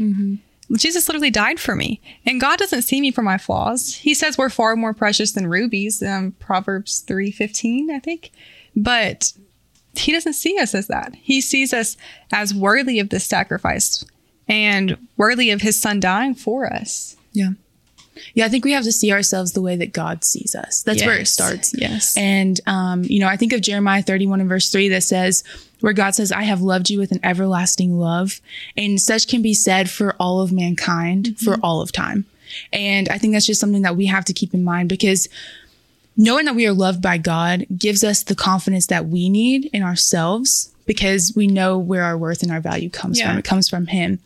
Jesus 0.77 1.07
literally 1.09 1.31
died 1.31 1.59
for 1.59 1.75
me. 1.75 1.99
And 2.25 2.39
God 2.39 2.57
doesn't 2.59 2.83
see 2.83 3.01
me 3.01 3.11
for 3.11 3.21
my 3.21 3.37
flaws. 3.37 3.95
He 3.95 4.13
says 4.13 4.37
we're 4.37 4.49
far 4.49 4.75
more 4.75 4.93
precious 4.93 5.33
than 5.33 5.47
rubies, 5.47 6.01
um, 6.01 6.33
Proverbs 6.39 7.03
3.15, 7.07 7.89
I 7.89 7.99
think. 7.99 8.31
But 8.75 9.33
he 9.95 10.11
doesn't 10.11 10.33
see 10.33 10.57
us 10.59 10.73
as 10.73 10.87
that. 10.87 11.15
He 11.15 11.41
sees 11.41 11.73
us 11.73 11.97
as 12.31 12.53
worthy 12.53 12.99
of 12.99 13.09
this 13.09 13.25
sacrifice 13.25 14.05
and 14.47 14.97
worthy 15.17 15.51
of 15.51 15.61
his 15.61 15.79
son 15.79 15.99
dying 15.99 16.35
for 16.35 16.71
us. 16.71 17.15
Yeah. 17.33 17.51
Yeah, 18.33 18.45
I 18.45 18.49
think 18.49 18.65
we 18.65 18.73
have 18.73 18.83
to 18.83 18.91
see 18.91 19.11
ourselves 19.11 19.53
the 19.53 19.61
way 19.61 19.75
that 19.77 19.93
God 19.93 20.23
sees 20.23 20.53
us. 20.53 20.83
That's 20.83 21.03
where 21.03 21.17
it 21.17 21.27
starts. 21.27 21.73
Yes. 21.75 22.15
And, 22.17 22.59
um, 22.67 23.03
you 23.03 23.19
know, 23.19 23.27
I 23.27 23.37
think 23.37 23.53
of 23.53 23.61
Jeremiah 23.61 24.03
31 24.03 24.41
and 24.41 24.49
verse 24.49 24.69
3 24.69 24.89
that 24.89 25.03
says, 25.03 25.43
where 25.79 25.93
God 25.93 26.13
says, 26.13 26.31
I 26.31 26.43
have 26.43 26.61
loved 26.61 26.89
you 26.89 26.99
with 26.99 27.11
an 27.11 27.19
everlasting 27.23 27.97
love. 27.97 28.39
And 28.77 28.99
such 28.99 29.27
can 29.27 29.41
be 29.41 29.53
said 29.53 29.89
for 29.89 30.15
all 30.19 30.41
of 30.41 30.51
mankind 30.51 31.37
for 31.39 31.57
all 31.63 31.81
of 31.81 31.91
time. 31.91 32.25
And 32.71 33.09
I 33.09 33.17
think 33.17 33.33
that's 33.33 33.45
just 33.45 33.61
something 33.61 33.81
that 33.83 33.95
we 33.95 34.05
have 34.07 34.25
to 34.25 34.33
keep 34.33 34.53
in 34.53 34.63
mind 34.63 34.89
because 34.89 35.27
knowing 36.17 36.45
that 36.45 36.55
we 36.55 36.65
are 36.67 36.73
loved 36.73 37.01
by 37.01 37.17
God 37.17 37.65
gives 37.77 38.03
us 38.03 38.23
the 38.23 38.35
confidence 38.35 38.87
that 38.87 39.07
we 39.07 39.29
need 39.29 39.65
in 39.73 39.81
ourselves 39.83 40.71
because 40.85 41.33
we 41.35 41.47
know 41.47 41.77
where 41.77 42.03
our 42.03 42.17
worth 42.17 42.43
and 42.43 42.51
our 42.51 42.59
value 42.59 42.89
comes 42.89 43.19
Yeah. 43.19 43.29
from. 43.29 43.39
It 43.39 43.45
comes 43.45 43.69
from 43.69 43.87
Him. 43.87 44.19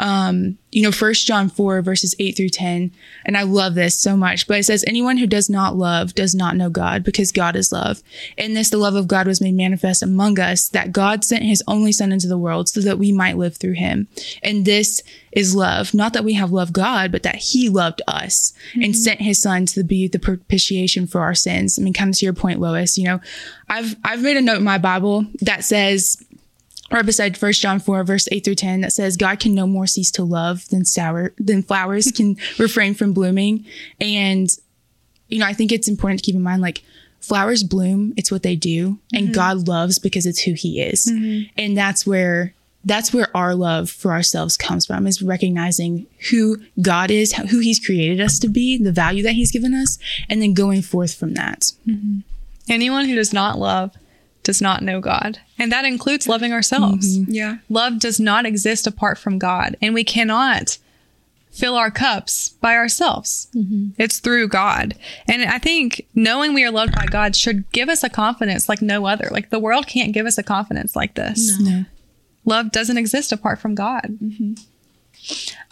Um, 0.00 0.56
you 0.72 0.82
know, 0.82 0.92
First 0.92 1.26
John 1.26 1.50
4, 1.50 1.82
verses 1.82 2.14
8 2.18 2.34
through 2.36 2.48
10. 2.48 2.90
And 3.26 3.36
I 3.36 3.42
love 3.42 3.74
this 3.74 3.98
so 3.98 4.16
much, 4.16 4.46
but 4.46 4.58
it 4.58 4.64
says, 4.64 4.82
Anyone 4.86 5.18
who 5.18 5.26
does 5.26 5.50
not 5.50 5.76
love 5.76 6.14
does 6.14 6.34
not 6.34 6.56
know 6.56 6.70
God 6.70 7.04
because 7.04 7.32
God 7.32 7.54
is 7.54 7.70
love. 7.70 8.02
In 8.38 8.54
this, 8.54 8.70
the 8.70 8.78
love 8.78 8.94
of 8.94 9.06
God 9.08 9.26
was 9.26 9.42
made 9.42 9.54
manifest 9.54 10.02
among 10.02 10.40
us, 10.40 10.68
that 10.70 10.92
God 10.92 11.22
sent 11.22 11.42
His 11.42 11.62
only 11.68 11.92
Son 11.92 12.12
into 12.12 12.28
the 12.28 12.38
world 12.38 12.68
so 12.68 12.80
that 12.80 12.98
we 12.98 13.12
might 13.12 13.36
live 13.36 13.56
through 13.56 13.74
Him. 13.74 14.08
And 14.42 14.64
this 14.64 15.02
is 15.32 15.54
love. 15.54 15.92
Not 15.92 16.14
that 16.14 16.24
we 16.24 16.32
have 16.32 16.50
loved 16.50 16.72
God, 16.72 17.12
but 17.12 17.22
that 17.24 17.36
He 17.36 17.68
loved 17.68 18.00
us 18.08 18.54
and 18.74 18.96
sent 18.96 19.20
His 19.20 19.42
Son 19.42 19.66
to 19.66 19.84
be 19.84 20.08
the 20.08 20.18
propitiation 20.18 21.06
for 21.06 21.20
our 21.20 21.34
sins. 21.34 21.78
I 21.78 21.82
mean, 21.82 21.92
of 21.92 22.18
to 22.18 22.24
your 22.24 22.32
point, 22.32 22.58
Lois, 22.58 22.96
you 22.96 23.04
know, 23.04 23.20
I've, 23.68 23.96
I've 24.02 24.22
made 24.22 24.38
a 24.38 24.40
note 24.40 24.58
in 24.58 24.64
my 24.64 24.78
Bible 24.78 25.26
that 25.42 25.62
says, 25.62 26.24
right 26.90 27.06
beside 27.06 27.36
First 27.36 27.62
John 27.62 27.78
4, 27.78 28.04
verse 28.04 28.28
8 28.30 28.44
through 28.44 28.54
10, 28.56 28.80
that 28.80 28.92
says, 28.92 29.16
God 29.16 29.40
can 29.40 29.54
no 29.54 29.66
more 29.66 29.86
cease 29.86 30.10
to 30.12 30.24
love 30.24 30.68
than 30.68 30.84
sour, 30.84 31.32
than 31.38 31.62
flowers 31.62 32.10
can 32.10 32.36
refrain 32.58 32.94
from 32.94 33.12
blooming. 33.12 33.64
And, 34.00 34.48
you 35.28 35.38
know, 35.38 35.46
I 35.46 35.52
think 35.52 35.72
it's 35.72 35.88
important 35.88 36.20
to 36.20 36.24
keep 36.24 36.34
in 36.34 36.42
mind, 36.42 36.62
like, 36.62 36.82
flowers 37.20 37.62
bloom, 37.62 38.14
it's 38.16 38.32
what 38.32 38.42
they 38.42 38.56
do, 38.56 38.98
and 39.12 39.26
mm-hmm. 39.26 39.34
God 39.34 39.68
loves 39.68 39.98
because 39.98 40.26
it's 40.26 40.42
who 40.42 40.54
he 40.54 40.80
is. 40.80 41.06
Mm-hmm. 41.06 41.50
And 41.56 41.76
that's 41.76 42.06
where, 42.06 42.54
that's 42.84 43.12
where 43.12 43.28
our 43.36 43.54
love 43.54 43.90
for 43.90 44.10
ourselves 44.10 44.56
comes 44.56 44.86
from, 44.86 45.06
is 45.06 45.22
recognizing 45.22 46.06
who 46.30 46.56
God 46.80 47.10
is, 47.10 47.32
who 47.34 47.60
he's 47.60 47.78
created 47.78 48.20
us 48.20 48.38
to 48.40 48.48
be, 48.48 48.82
the 48.82 48.92
value 48.92 49.22
that 49.22 49.34
he's 49.34 49.52
given 49.52 49.74
us, 49.74 49.98
and 50.28 50.40
then 50.40 50.54
going 50.54 50.82
forth 50.82 51.14
from 51.14 51.34
that. 51.34 51.72
Mm-hmm. 51.86 52.20
Anyone 52.68 53.06
who 53.06 53.14
does 53.14 53.32
not 53.32 53.58
love 53.58 53.94
does 54.42 54.60
not 54.62 54.82
know 54.82 55.00
God. 55.00 55.38
And 55.58 55.70
that 55.70 55.84
includes 55.84 56.28
loving 56.28 56.52
ourselves. 56.52 57.18
Mm-hmm. 57.18 57.32
Yeah. 57.32 57.58
Love 57.68 57.98
does 57.98 58.18
not 58.18 58.46
exist 58.46 58.86
apart 58.86 59.18
from 59.18 59.38
God, 59.38 59.76
and 59.82 59.94
we 59.94 60.04
cannot 60.04 60.78
fill 61.50 61.74
our 61.74 61.90
cups 61.90 62.50
by 62.50 62.76
ourselves. 62.76 63.48
Mm-hmm. 63.54 63.88
It's 63.98 64.20
through 64.20 64.48
God. 64.48 64.94
And 65.28 65.42
I 65.42 65.58
think 65.58 66.06
knowing 66.14 66.54
we 66.54 66.64
are 66.64 66.70
loved 66.70 66.94
by 66.94 67.06
God 67.06 67.34
should 67.34 67.70
give 67.72 67.88
us 67.88 68.04
a 68.04 68.08
confidence 68.08 68.68
like 68.68 68.80
no 68.80 69.06
other. 69.06 69.28
Like 69.30 69.50
the 69.50 69.58
world 69.58 69.86
can't 69.86 70.12
give 70.12 70.26
us 70.26 70.38
a 70.38 70.42
confidence 70.42 70.94
like 70.94 71.14
this. 71.14 71.58
No. 71.60 71.84
Love 72.44 72.70
doesn't 72.70 72.98
exist 72.98 73.32
apart 73.32 73.58
from 73.58 73.74
God. 73.74 74.18
Mm-hmm. 74.22 74.54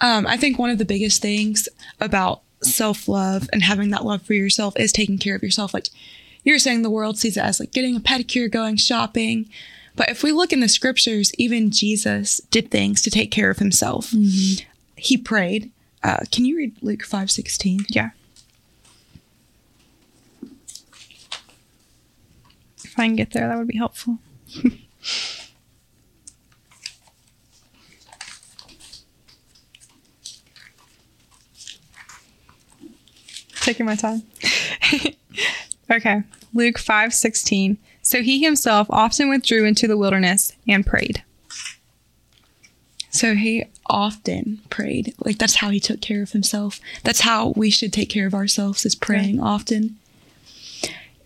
Um, 0.01 0.27
I 0.27 0.37
think 0.37 0.59
one 0.59 0.71
of 0.71 0.79
the 0.79 0.85
biggest 0.85 1.23
things 1.23 1.69
about 2.01 2.43
self 2.63 3.09
love 3.09 3.49
and 3.53 3.63
having 3.63 3.91
that 3.91 4.05
love 4.05 4.23
for 4.23 4.35
yourself 4.35 4.75
is 4.79 4.93
taking 4.93 5.19
care 5.19 5.37
of 5.37 5.43
yourself. 5.43 5.73
Like 5.73 5.89
you're 6.45 6.59
saying, 6.59 6.83
the 6.83 6.91
world 6.91 7.19
sees 7.19 7.37
it 7.37 7.43
as 7.43 7.61
like 7.61 7.73
getting 7.73 7.97
a 7.97 8.01
pedicure, 8.01 8.51
going 8.51 8.77
shopping. 8.77 9.49
But 9.97 10.11
if 10.11 10.23
we 10.23 10.33
look 10.33 10.53
in 10.53 10.61
the 10.61 10.69
scriptures, 10.69 11.33
even 11.39 11.71
Jesus 11.71 12.41
did 12.51 12.71
things 12.71 13.03
to 13.03 13.11
take 13.11 13.31
care 13.31 13.51
of 13.51 13.59
himself. 13.59 14.15
He 14.97 15.17
prayed. 15.17 15.73
Uh, 16.03 16.19
can 16.31 16.45
you 16.45 16.57
read 16.57 16.77
Luke 16.81 17.03
five 17.03 17.31
sixteen? 17.31 17.81
Yeah. 17.89 18.11
If 22.85 22.99
I 22.99 23.07
can 23.07 23.17
get 23.17 23.33
there, 23.33 23.49
that 23.49 23.59
would 23.59 23.67
be 23.67 23.77
helpful. 23.77 24.19
Taking 33.61 33.87
my 33.87 33.97
time. 33.97 34.23
okay. 35.91 36.23
Luke 36.55 36.79
5:16. 36.79 37.79
So 38.03 38.23
he 38.23 38.43
himself 38.43 38.87
often 38.91 39.29
withdrew 39.29 39.65
into 39.65 39.87
the 39.87 39.97
wilderness 39.97 40.53
and 40.67 40.87
prayed. 40.87 41.23
So 43.11 43.35
he 43.35 43.65
often 43.87 44.61
prayed. 44.71 45.15
Like 45.25 45.39
that's 45.39 45.57
how 45.57 45.71
he 45.71 45.81
took 45.81 46.01
care 46.01 46.23
of 46.23 46.33
himself. 46.33 46.81
That's 47.05 47.21
how 47.21 47.53
we 47.57 47.71
should 47.71 47.93
take 47.93 48.11
care 48.11 48.27
of 48.27 48.35
ourselves 48.35 48.87
is 48.87 48.95
praying 48.95 49.41
often. 49.41 49.97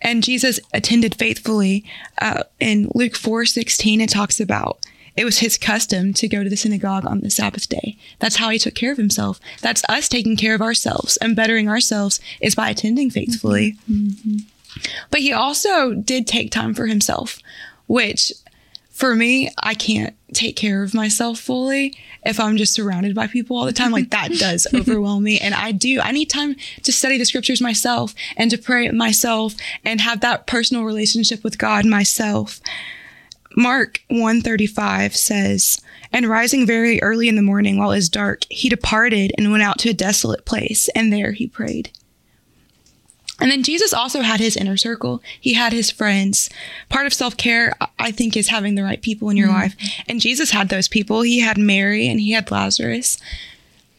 And 0.01 0.23
Jesus 0.23 0.59
attended 0.73 1.15
faithfully. 1.15 1.85
Uh, 2.19 2.43
in 2.59 2.89
Luke 2.93 3.15
four 3.15 3.45
sixteen, 3.45 4.01
it 4.01 4.09
talks 4.09 4.39
about 4.39 4.79
it 5.15 5.25
was 5.25 5.39
his 5.39 5.57
custom 5.57 6.13
to 6.15 6.27
go 6.27 6.43
to 6.43 6.49
the 6.49 6.57
synagogue 6.57 7.05
on 7.05 7.19
the 7.19 7.29
Sabbath 7.29 7.69
day. 7.69 7.97
That's 8.19 8.37
how 8.37 8.49
he 8.49 8.57
took 8.57 8.73
care 8.73 8.91
of 8.91 8.97
himself. 8.97 9.39
That's 9.61 9.83
us 9.87 10.09
taking 10.09 10.35
care 10.35 10.55
of 10.55 10.61
ourselves 10.61 11.17
and 11.17 11.35
bettering 11.35 11.69
ourselves 11.69 12.19
is 12.41 12.55
by 12.55 12.69
attending 12.69 13.11
faithfully. 13.11 13.77
But 15.13 15.21
he 15.21 15.31
also 15.31 15.93
did 15.93 16.25
take 16.25 16.49
time 16.49 16.73
for 16.73 16.87
himself, 16.87 17.37
which 17.85 18.33
for 18.89 19.13
me, 19.15 19.51
I 19.59 19.75
can't 19.75 20.15
take 20.33 20.55
care 20.55 20.81
of 20.81 20.95
myself 20.95 21.37
fully 21.37 21.95
if 22.25 22.39
I'm 22.39 22.57
just 22.57 22.73
surrounded 22.73 23.13
by 23.13 23.27
people 23.27 23.55
all 23.55 23.65
the 23.65 23.73
time. 23.73 23.91
Like 23.91 24.09
that 24.09 24.31
does 24.39 24.65
overwhelm 24.73 25.23
me. 25.23 25.37
And 25.37 25.53
I 25.53 25.71
do, 25.71 26.01
I 26.01 26.13
need 26.13 26.31
time 26.31 26.55
to 26.81 26.91
study 26.91 27.19
the 27.19 27.25
scriptures 27.25 27.61
myself 27.61 28.15
and 28.37 28.49
to 28.49 28.57
pray 28.57 28.89
myself 28.89 29.53
and 29.85 30.01
have 30.01 30.21
that 30.21 30.47
personal 30.47 30.83
relationship 30.83 31.43
with 31.43 31.59
God 31.59 31.85
myself. 31.85 32.59
Mark 33.55 34.01
135 34.07 35.15
says, 35.15 35.79
And 36.11 36.25
rising 36.25 36.65
very 36.65 36.99
early 37.03 37.29
in 37.29 37.35
the 37.35 37.43
morning 37.43 37.77
while 37.77 37.91
it 37.91 37.97
was 37.97 38.09
dark, 38.09 38.45
he 38.49 38.67
departed 38.67 39.31
and 39.37 39.51
went 39.51 39.61
out 39.61 39.77
to 39.79 39.89
a 39.89 39.93
desolate 39.93 40.45
place, 40.45 40.89
and 40.95 41.13
there 41.13 41.33
he 41.33 41.45
prayed. 41.45 41.91
And 43.39 43.49
then 43.49 43.63
Jesus 43.63 43.93
also 43.93 44.21
had 44.21 44.39
his 44.39 44.55
inner 44.55 44.77
circle. 44.77 45.21
He 45.39 45.53
had 45.53 45.73
his 45.73 45.89
friends. 45.89 46.49
Part 46.89 47.07
of 47.07 47.13
self 47.13 47.35
care, 47.35 47.73
I 47.97 48.11
think, 48.11 48.37
is 48.37 48.49
having 48.49 48.75
the 48.75 48.83
right 48.83 49.01
people 49.01 49.29
in 49.29 49.37
your 49.37 49.47
mm-hmm. 49.47 49.57
life. 49.57 49.75
And 50.07 50.21
Jesus 50.21 50.51
had 50.51 50.69
those 50.69 50.87
people. 50.87 51.21
He 51.21 51.39
had 51.39 51.57
Mary 51.57 52.07
and 52.07 52.19
he 52.19 52.31
had 52.31 52.51
Lazarus. 52.51 53.17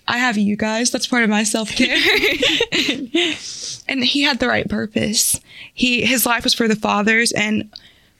I 0.06 0.18
have 0.18 0.36
you 0.36 0.56
guys. 0.56 0.90
That's 0.90 1.06
part 1.06 1.24
of 1.24 1.30
my 1.30 1.42
self 1.42 1.70
care. 1.70 1.96
and 3.88 4.04
he 4.04 4.22
had 4.22 4.38
the 4.38 4.48
right 4.48 4.68
purpose. 4.68 5.40
He, 5.72 6.04
his 6.04 6.26
life 6.26 6.44
was 6.44 6.54
for 6.54 6.68
the 6.68 6.76
fathers 6.76 7.32
and 7.32 7.70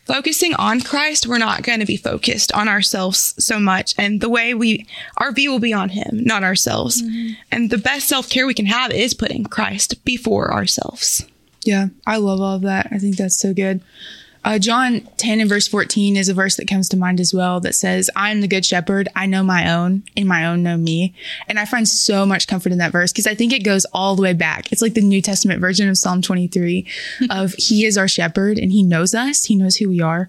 focusing 0.07 0.55
on 0.55 0.81
Christ, 0.81 1.27
we're 1.27 1.39
not 1.39 1.63
going 1.63 1.81
to 1.81 1.87
be 1.87 1.97
focused 1.97 2.53
on 2.53 2.69
ourselves 2.69 3.35
so 3.43 3.59
much. 3.59 3.95
And 3.99 4.21
the 4.21 4.29
way 4.29 4.55
we, 4.55 4.87
our 5.17 5.33
view 5.33 5.51
will 5.51 5.61
be 5.61 5.73
on 5.73 5.91
Him, 5.91 6.25
not 6.25 6.43
ourselves. 6.43 7.03
Mm-hmm. 7.03 7.35
And 7.51 7.71
the 7.71 7.79
best 7.79 8.09
self 8.09 8.29
care 8.29 8.47
we 8.47 8.55
can 8.55 8.67
have 8.67 8.91
is 8.91 9.15
putting 9.15 9.45
Christ 9.45 10.05
before 10.05 10.53
ourselves. 10.53 11.27
Yeah, 11.65 11.89
I 12.07 12.19
love 12.19 12.41
all 12.41 12.57
of 12.57 12.63
that. 12.63 12.89
I 12.91 12.99
think 12.99 13.17
that's 13.17 13.37
so 13.37 13.55
good. 13.55 13.81
Uh, 14.45 14.59
John 14.59 15.01
10 15.17 15.41
and 15.41 15.49
verse 15.49 15.67
14 15.67 16.17
is 16.17 16.29
a 16.29 16.35
verse 16.35 16.57
that 16.57 16.69
comes 16.69 16.89
to 16.91 16.97
mind 16.97 17.19
as 17.19 17.33
well 17.33 17.61
that 17.61 17.75
says, 17.75 18.11
I'm 18.15 18.43
the 18.43 18.49
good 18.49 18.65
shepherd. 18.65 19.09
I 19.17 19.27
know 19.27 19.43
my 19.43 19.73
own 19.73 20.03
and 20.17 20.29
my 20.29 20.45
own 20.45 20.63
know 20.63 20.77
me. 20.77 21.15
And 21.49 21.59
I 21.59 21.65
find 21.65 21.89
so 21.89 22.27
much 22.27 22.47
comfort 22.47 22.73
in 22.73 22.79
that 22.79 22.93
verse 22.93 23.13
because 23.13 23.27
I 23.27 23.35
think 23.35 23.53
it 23.53 23.65
goes 23.65 23.87
all 23.87 24.17
the 24.17 24.23
way 24.23 24.35
back. 24.35 24.71
It's 24.71 24.83
like 24.83 24.95
the 24.95 25.01
New 25.01 25.23
Testament 25.23 25.61
version 25.61 25.89
of 25.89 25.97
Psalm 25.97 26.21
23 26.21 26.87
of 27.31 27.55
he 27.55 27.87
is 27.87 27.97
our 27.97 28.09
shepherd 28.09 28.59
and 28.59 28.71
he 28.71 28.83
knows 28.83 29.15
us. 29.15 29.47
He 29.47 29.57
knows 29.57 29.77
who 29.77 29.89
we 29.89 30.01
are. 30.01 30.29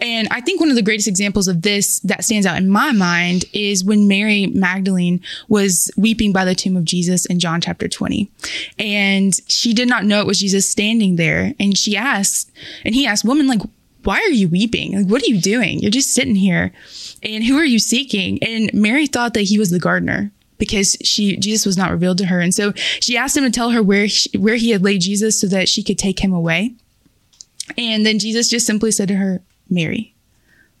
And 0.00 0.28
I 0.30 0.40
think 0.40 0.60
one 0.60 0.70
of 0.70 0.76
the 0.76 0.82
greatest 0.82 1.08
examples 1.08 1.46
of 1.46 1.62
this 1.62 1.98
that 2.00 2.24
stands 2.24 2.46
out 2.46 2.56
in 2.56 2.70
my 2.70 2.92
mind 2.92 3.44
is 3.52 3.84
when 3.84 4.08
Mary 4.08 4.46
Magdalene 4.46 5.20
was 5.48 5.90
weeping 5.96 6.32
by 6.32 6.44
the 6.44 6.54
tomb 6.54 6.76
of 6.76 6.84
Jesus 6.84 7.26
in 7.26 7.38
John 7.38 7.60
chapter 7.60 7.86
20. 7.86 8.30
And 8.78 9.34
she 9.46 9.74
did 9.74 9.88
not 9.88 10.04
know 10.04 10.20
it 10.20 10.26
was 10.26 10.40
Jesus 10.40 10.68
standing 10.68 11.16
there. 11.16 11.52
And 11.60 11.76
she 11.76 11.96
asked, 11.96 12.50
and 12.84 12.94
he 12.94 13.06
asked, 13.06 13.24
woman, 13.24 13.46
like, 13.50 13.68
why 14.04 14.18
are 14.18 14.30
you 14.30 14.48
weeping? 14.48 14.96
Like, 14.96 15.06
what 15.06 15.22
are 15.22 15.26
you 15.26 15.40
doing? 15.40 15.78
You're 15.80 15.90
just 15.90 16.14
sitting 16.14 16.34
here. 16.34 16.72
And 17.22 17.44
who 17.44 17.58
are 17.58 17.64
you 17.64 17.78
seeking? 17.78 18.42
And 18.42 18.72
Mary 18.72 19.06
thought 19.06 19.34
that 19.34 19.42
he 19.42 19.58
was 19.58 19.70
the 19.70 19.78
gardener 19.78 20.32
because 20.58 20.96
she 21.02 21.36
Jesus 21.36 21.66
was 21.66 21.76
not 21.76 21.90
revealed 21.90 22.18
to 22.18 22.26
her. 22.26 22.40
And 22.40 22.54
so 22.54 22.72
she 23.00 23.16
asked 23.16 23.36
him 23.36 23.44
to 23.44 23.50
tell 23.50 23.70
her 23.70 23.82
where 23.82 24.08
she, 24.08 24.36
where 24.38 24.56
he 24.56 24.70
had 24.70 24.82
laid 24.82 25.00
Jesus 25.00 25.40
so 25.40 25.46
that 25.48 25.68
she 25.68 25.82
could 25.82 25.98
take 25.98 26.20
him 26.20 26.32
away. 26.32 26.74
And 27.76 28.06
then 28.06 28.18
Jesus 28.18 28.48
just 28.48 28.66
simply 28.66 28.90
said 28.90 29.08
to 29.08 29.16
her, 29.16 29.42
Mary. 29.68 30.14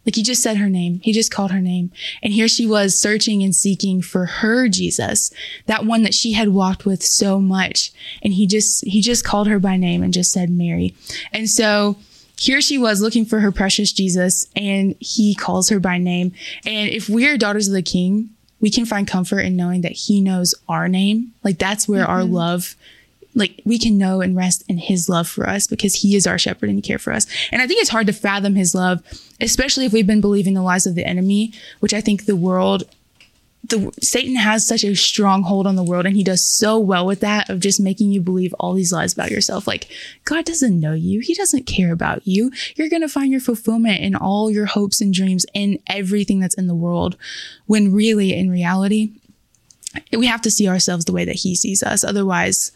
Like 0.06 0.14
he 0.14 0.22
just 0.22 0.42
said 0.42 0.56
her 0.56 0.70
name. 0.70 1.00
He 1.02 1.12
just 1.12 1.30
called 1.30 1.50
her 1.52 1.60
name. 1.60 1.92
And 2.22 2.32
here 2.32 2.48
she 2.48 2.66
was 2.66 2.98
searching 2.98 3.42
and 3.42 3.54
seeking 3.54 4.00
for 4.00 4.24
her 4.24 4.66
Jesus, 4.66 5.30
that 5.66 5.84
one 5.84 6.02
that 6.04 6.14
she 6.14 6.32
had 6.32 6.48
walked 6.48 6.86
with 6.86 7.02
so 7.02 7.38
much. 7.38 7.92
And 8.22 8.32
he 8.32 8.46
just, 8.46 8.84
he 8.86 9.02
just 9.02 9.24
called 9.24 9.46
her 9.46 9.58
by 9.58 9.76
name 9.76 10.02
and 10.02 10.12
just 10.12 10.32
said 10.32 10.48
Mary. 10.48 10.94
And 11.32 11.50
so 11.50 11.98
here 12.40 12.62
she 12.62 12.78
was 12.78 13.02
looking 13.02 13.26
for 13.26 13.40
her 13.40 13.52
precious 13.52 13.92
Jesus 13.92 14.46
and 14.56 14.96
he 14.98 15.34
calls 15.34 15.68
her 15.68 15.78
by 15.78 15.98
name. 15.98 16.32
And 16.64 16.88
if 16.88 17.06
we're 17.06 17.36
daughters 17.36 17.68
of 17.68 17.74
the 17.74 17.82
king, 17.82 18.30
we 18.60 18.70
can 18.70 18.86
find 18.86 19.06
comfort 19.06 19.40
in 19.40 19.56
knowing 19.56 19.82
that 19.82 19.92
he 19.92 20.22
knows 20.22 20.54
our 20.66 20.88
name. 20.88 21.34
Like 21.44 21.58
that's 21.58 21.86
where 21.86 22.02
mm-hmm. 22.02 22.10
our 22.10 22.24
love 22.24 22.76
like 23.34 23.60
we 23.64 23.78
can 23.78 23.96
know 23.96 24.22
and 24.22 24.36
rest 24.36 24.64
in 24.68 24.78
his 24.78 25.08
love 25.08 25.28
for 25.28 25.48
us 25.48 25.66
because 25.66 25.96
he 25.96 26.16
is 26.16 26.26
our 26.26 26.38
shepherd 26.38 26.68
and 26.68 26.78
he 26.78 26.82
cares 26.82 27.02
for 27.02 27.12
us. 27.12 27.26
And 27.52 27.60
I 27.60 27.66
think 27.66 27.80
it's 27.80 27.90
hard 27.90 28.06
to 28.06 28.12
fathom 28.12 28.54
his 28.56 28.74
love, 28.74 29.02
especially 29.40 29.84
if 29.84 29.92
we've 29.92 30.06
been 30.06 30.22
believing 30.22 30.54
the 30.54 30.62
lies 30.62 30.86
of 30.86 30.94
the 30.94 31.04
enemy, 31.04 31.52
which 31.80 31.94
I 31.94 32.00
think 32.00 32.24
the 32.24 32.34
world 32.34 32.84
the 33.62 33.92
Satan 34.00 34.36
has 34.36 34.66
such 34.66 34.84
a 34.84 34.96
strong 34.96 35.42
hold 35.42 35.66
on 35.66 35.76
the 35.76 35.84
world 35.84 36.06
and 36.06 36.16
he 36.16 36.24
does 36.24 36.44
so 36.44 36.78
well 36.78 37.06
with 37.06 37.20
that 37.20 37.50
of 37.50 37.60
just 37.60 37.78
making 37.78 38.10
you 38.10 38.20
believe 38.20 38.54
all 38.58 38.72
these 38.72 38.92
lies 38.92 39.12
about 39.12 39.30
yourself. 39.30 39.66
Like 39.66 39.88
God 40.24 40.44
doesn't 40.44 40.80
know 40.80 40.94
you. 40.94 41.20
He 41.20 41.34
doesn't 41.34 41.66
care 41.66 41.92
about 41.92 42.26
you. 42.26 42.50
You're 42.74 42.88
going 42.88 43.02
to 43.02 43.08
find 43.08 43.30
your 43.30 43.40
fulfillment 43.40 44.00
in 44.00 44.14
all 44.14 44.50
your 44.50 44.66
hopes 44.66 45.00
and 45.00 45.12
dreams 45.12 45.44
in 45.52 45.78
everything 45.86 46.40
that's 46.40 46.56
in 46.56 46.68
the 46.68 46.74
world. 46.74 47.16
When 47.66 47.92
really 47.92 48.32
in 48.32 48.50
reality, 48.50 49.12
we 50.16 50.26
have 50.26 50.42
to 50.42 50.50
see 50.50 50.68
ourselves 50.68 51.04
the 51.04 51.12
way 51.12 51.24
that 51.24 51.36
he 51.36 51.54
sees 51.54 51.82
us. 51.82 52.02
Otherwise, 52.02 52.72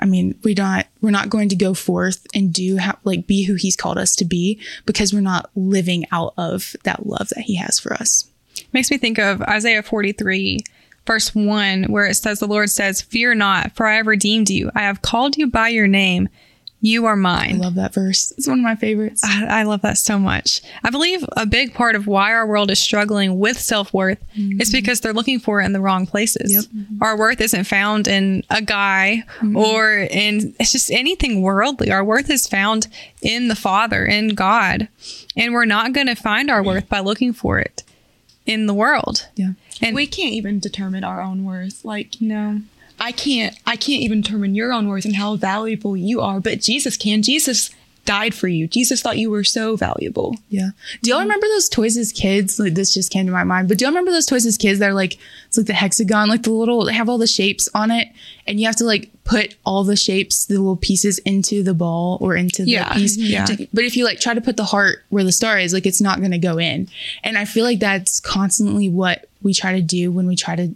I 0.00 0.06
mean, 0.06 0.38
we 0.42 0.54
don't 0.54 0.86
we're 1.00 1.10
not 1.10 1.30
going 1.30 1.50
to 1.50 1.56
go 1.56 1.74
forth 1.74 2.26
and 2.34 2.52
do 2.52 2.78
ha- 2.78 2.98
like 3.04 3.26
be 3.26 3.44
who 3.44 3.54
he's 3.54 3.76
called 3.76 3.98
us 3.98 4.16
to 4.16 4.24
be 4.24 4.58
because 4.86 5.12
we're 5.12 5.20
not 5.20 5.50
living 5.54 6.06
out 6.10 6.32
of 6.36 6.76
that 6.84 7.06
love 7.06 7.28
that 7.30 7.44
he 7.44 7.56
has 7.56 7.78
for 7.78 7.92
us. 7.92 8.28
Makes 8.72 8.90
me 8.90 8.98
think 8.98 9.18
of 9.18 9.42
Isaiah 9.42 9.82
43 9.82 10.60
verse 11.06 11.34
1 11.34 11.84
where 11.84 12.06
it 12.06 12.14
says 12.14 12.40
the 12.40 12.46
Lord 12.46 12.70
says, 12.70 13.02
"Fear 13.02 13.34
not, 13.34 13.72
for 13.76 13.86
I 13.86 13.96
have 13.96 14.06
redeemed 14.06 14.50
you. 14.50 14.70
I 14.74 14.82
have 14.82 15.02
called 15.02 15.36
you 15.36 15.46
by 15.46 15.68
your 15.68 15.86
name. 15.86 16.28
You 16.84 17.06
are 17.06 17.16
mine. 17.16 17.54
I 17.54 17.64
love 17.64 17.76
that 17.76 17.94
verse. 17.94 18.30
It's 18.36 18.46
one 18.46 18.58
of 18.58 18.62
my 18.62 18.76
favorites. 18.76 19.22
I, 19.24 19.60
I 19.60 19.62
love 19.62 19.80
that 19.80 19.96
so 19.96 20.18
much. 20.18 20.60
I 20.82 20.90
believe 20.90 21.24
a 21.34 21.46
big 21.46 21.72
part 21.72 21.94
of 21.94 22.06
why 22.06 22.34
our 22.34 22.46
world 22.46 22.70
is 22.70 22.78
struggling 22.78 23.38
with 23.38 23.58
self 23.58 23.94
worth 23.94 24.22
mm-hmm. 24.36 24.60
is 24.60 24.70
because 24.70 25.00
they're 25.00 25.14
looking 25.14 25.38
for 25.38 25.62
it 25.62 25.64
in 25.64 25.72
the 25.72 25.80
wrong 25.80 26.06
places. 26.06 26.52
Yep. 26.52 26.64
Mm-hmm. 26.64 27.02
Our 27.02 27.16
worth 27.16 27.40
isn't 27.40 27.64
found 27.64 28.06
in 28.06 28.44
a 28.50 28.60
guy 28.60 29.24
mm-hmm. 29.38 29.56
or 29.56 29.94
in 29.94 30.54
it's 30.60 30.72
just 30.72 30.90
anything 30.90 31.40
worldly. 31.40 31.90
Our 31.90 32.04
worth 32.04 32.28
is 32.28 32.46
found 32.46 32.88
in 33.22 33.48
the 33.48 33.56
Father, 33.56 34.04
in 34.04 34.34
God. 34.34 34.88
And 35.38 35.54
we're 35.54 35.64
not 35.64 35.94
going 35.94 36.08
to 36.08 36.14
find 36.14 36.50
our 36.50 36.62
worth 36.62 36.90
by 36.90 37.00
looking 37.00 37.32
for 37.32 37.58
it 37.58 37.82
in 38.46 38.66
the 38.66 38.74
world. 38.74 39.28
Yeah. 39.36 39.52
And 39.80 39.94
we 39.94 40.06
can't 40.06 40.32
even 40.32 40.60
determine 40.60 41.04
our 41.04 41.20
own 41.20 41.44
worth. 41.44 41.84
Like, 41.84 42.20
no. 42.20 42.60
I 43.00 43.10
can't 43.10 43.56
I 43.66 43.76
can't 43.76 44.02
even 44.02 44.20
determine 44.20 44.54
your 44.54 44.72
own 44.72 44.86
worth 44.88 45.04
and 45.04 45.16
how 45.16 45.36
valuable 45.36 45.96
you 45.96 46.20
are, 46.20 46.40
but 46.40 46.60
Jesus 46.60 46.96
can. 46.96 47.22
Jesus 47.22 47.70
died 48.04 48.34
for 48.34 48.48
you. 48.48 48.66
Jesus 48.66 49.00
thought 49.00 49.18
you 49.18 49.30
were 49.30 49.44
so 49.44 49.76
valuable. 49.76 50.36
Yeah. 50.48 50.70
Do 51.02 51.10
y'all 51.10 51.20
remember 51.20 51.46
those 51.46 51.68
toys 51.68 51.96
as 51.96 52.12
kids? 52.12 52.58
Like 52.58 52.74
this 52.74 52.92
just 52.92 53.10
came 53.10 53.26
to 53.26 53.32
my 53.32 53.44
mind. 53.44 53.68
But 53.68 53.78
do 53.78 53.84
y'all 53.84 53.92
remember 53.92 54.10
those 54.10 54.26
toys 54.26 54.46
as 54.46 54.58
kids 54.58 54.78
that 54.78 54.90
are 54.90 54.94
like 54.94 55.18
it's 55.46 55.56
like 55.56 55.66
the 55.66 55.74
hexagon, 55.74 56.28
like 56.28 56.42
the 56.42 56.50
little 56.50 56.84
they 56.84 56.92
have 56.92 57.08
all 57.08 57.18
the 57.18 57.26
shapes 57.26 57.68
on 57.74 57.90
it, 57.90 58.08
and 58.46 58.60
you 58.60 58.66
have 58.66 58.76
to 58.76 58.84
like 58.84 59.10
put 59.24 59.56
all 59.64 59.84
the 59.84 59.96
shapes, 59.96 60.44
the 60.44 60.58
little 60.58 60.76
pieces 60.76 61.18
into 61.20 61.62
the 61.62 61.74
ball 61.74 62.18
or 62.20 62.36
into 62.36 62.64
the 62.64 62.70
yeah, 62.70 62.92
piece. 62.92 63.16
Mm-hmm. 63.16 63.32
Yeah. 63.32 63.44
To, 63.46 63.68
but 63.72 63.84
if 63.84 63.96
you 63.96 64.04
like 64.04 64.20
try 64.20 64.34
to 64.34 64.40
put 64.40 64.56
the 64.56 64.64
heart 64.64 65.04
where 65.08 65.24
the 65.24 65.32
star 65.32 65.58
is, 65.58 65.72
like 65.72 65.86
it's 65.86 66.00
not 66.00 66.20
gonna 66.20 66.38
go 66.38 66.58
in. 66.58 66.88
And 67.22 67.38
I 67.38 67.44
feel 67.44 67.64
like 67.64 67.80
that's 67.80 68.20
constantly 68.20 68.88
what 68.88 69.28
we 69.42 69.54
try 69.54 69.72
to 69.72 69.82
do 69.82 70.10
when 70.10 70.26
we 70.26 70.36
try 70.36 70.56
to 70.56 70.74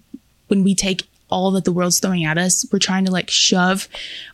when 0.49 0.65
we 0.65 0.75
take 0.75 1.09
all 1.31 1.51
that 1.53 1.65
the 1.65 1.73
world's 1.73 2.01
throwing 2.01 2.25
at 2.25 2.39
us. 2.39 2.65
We're 2.73 2.79
trying 2.79 3.05
to 3.05 3.11
like 3.11 3.31
shove 3.31 3.89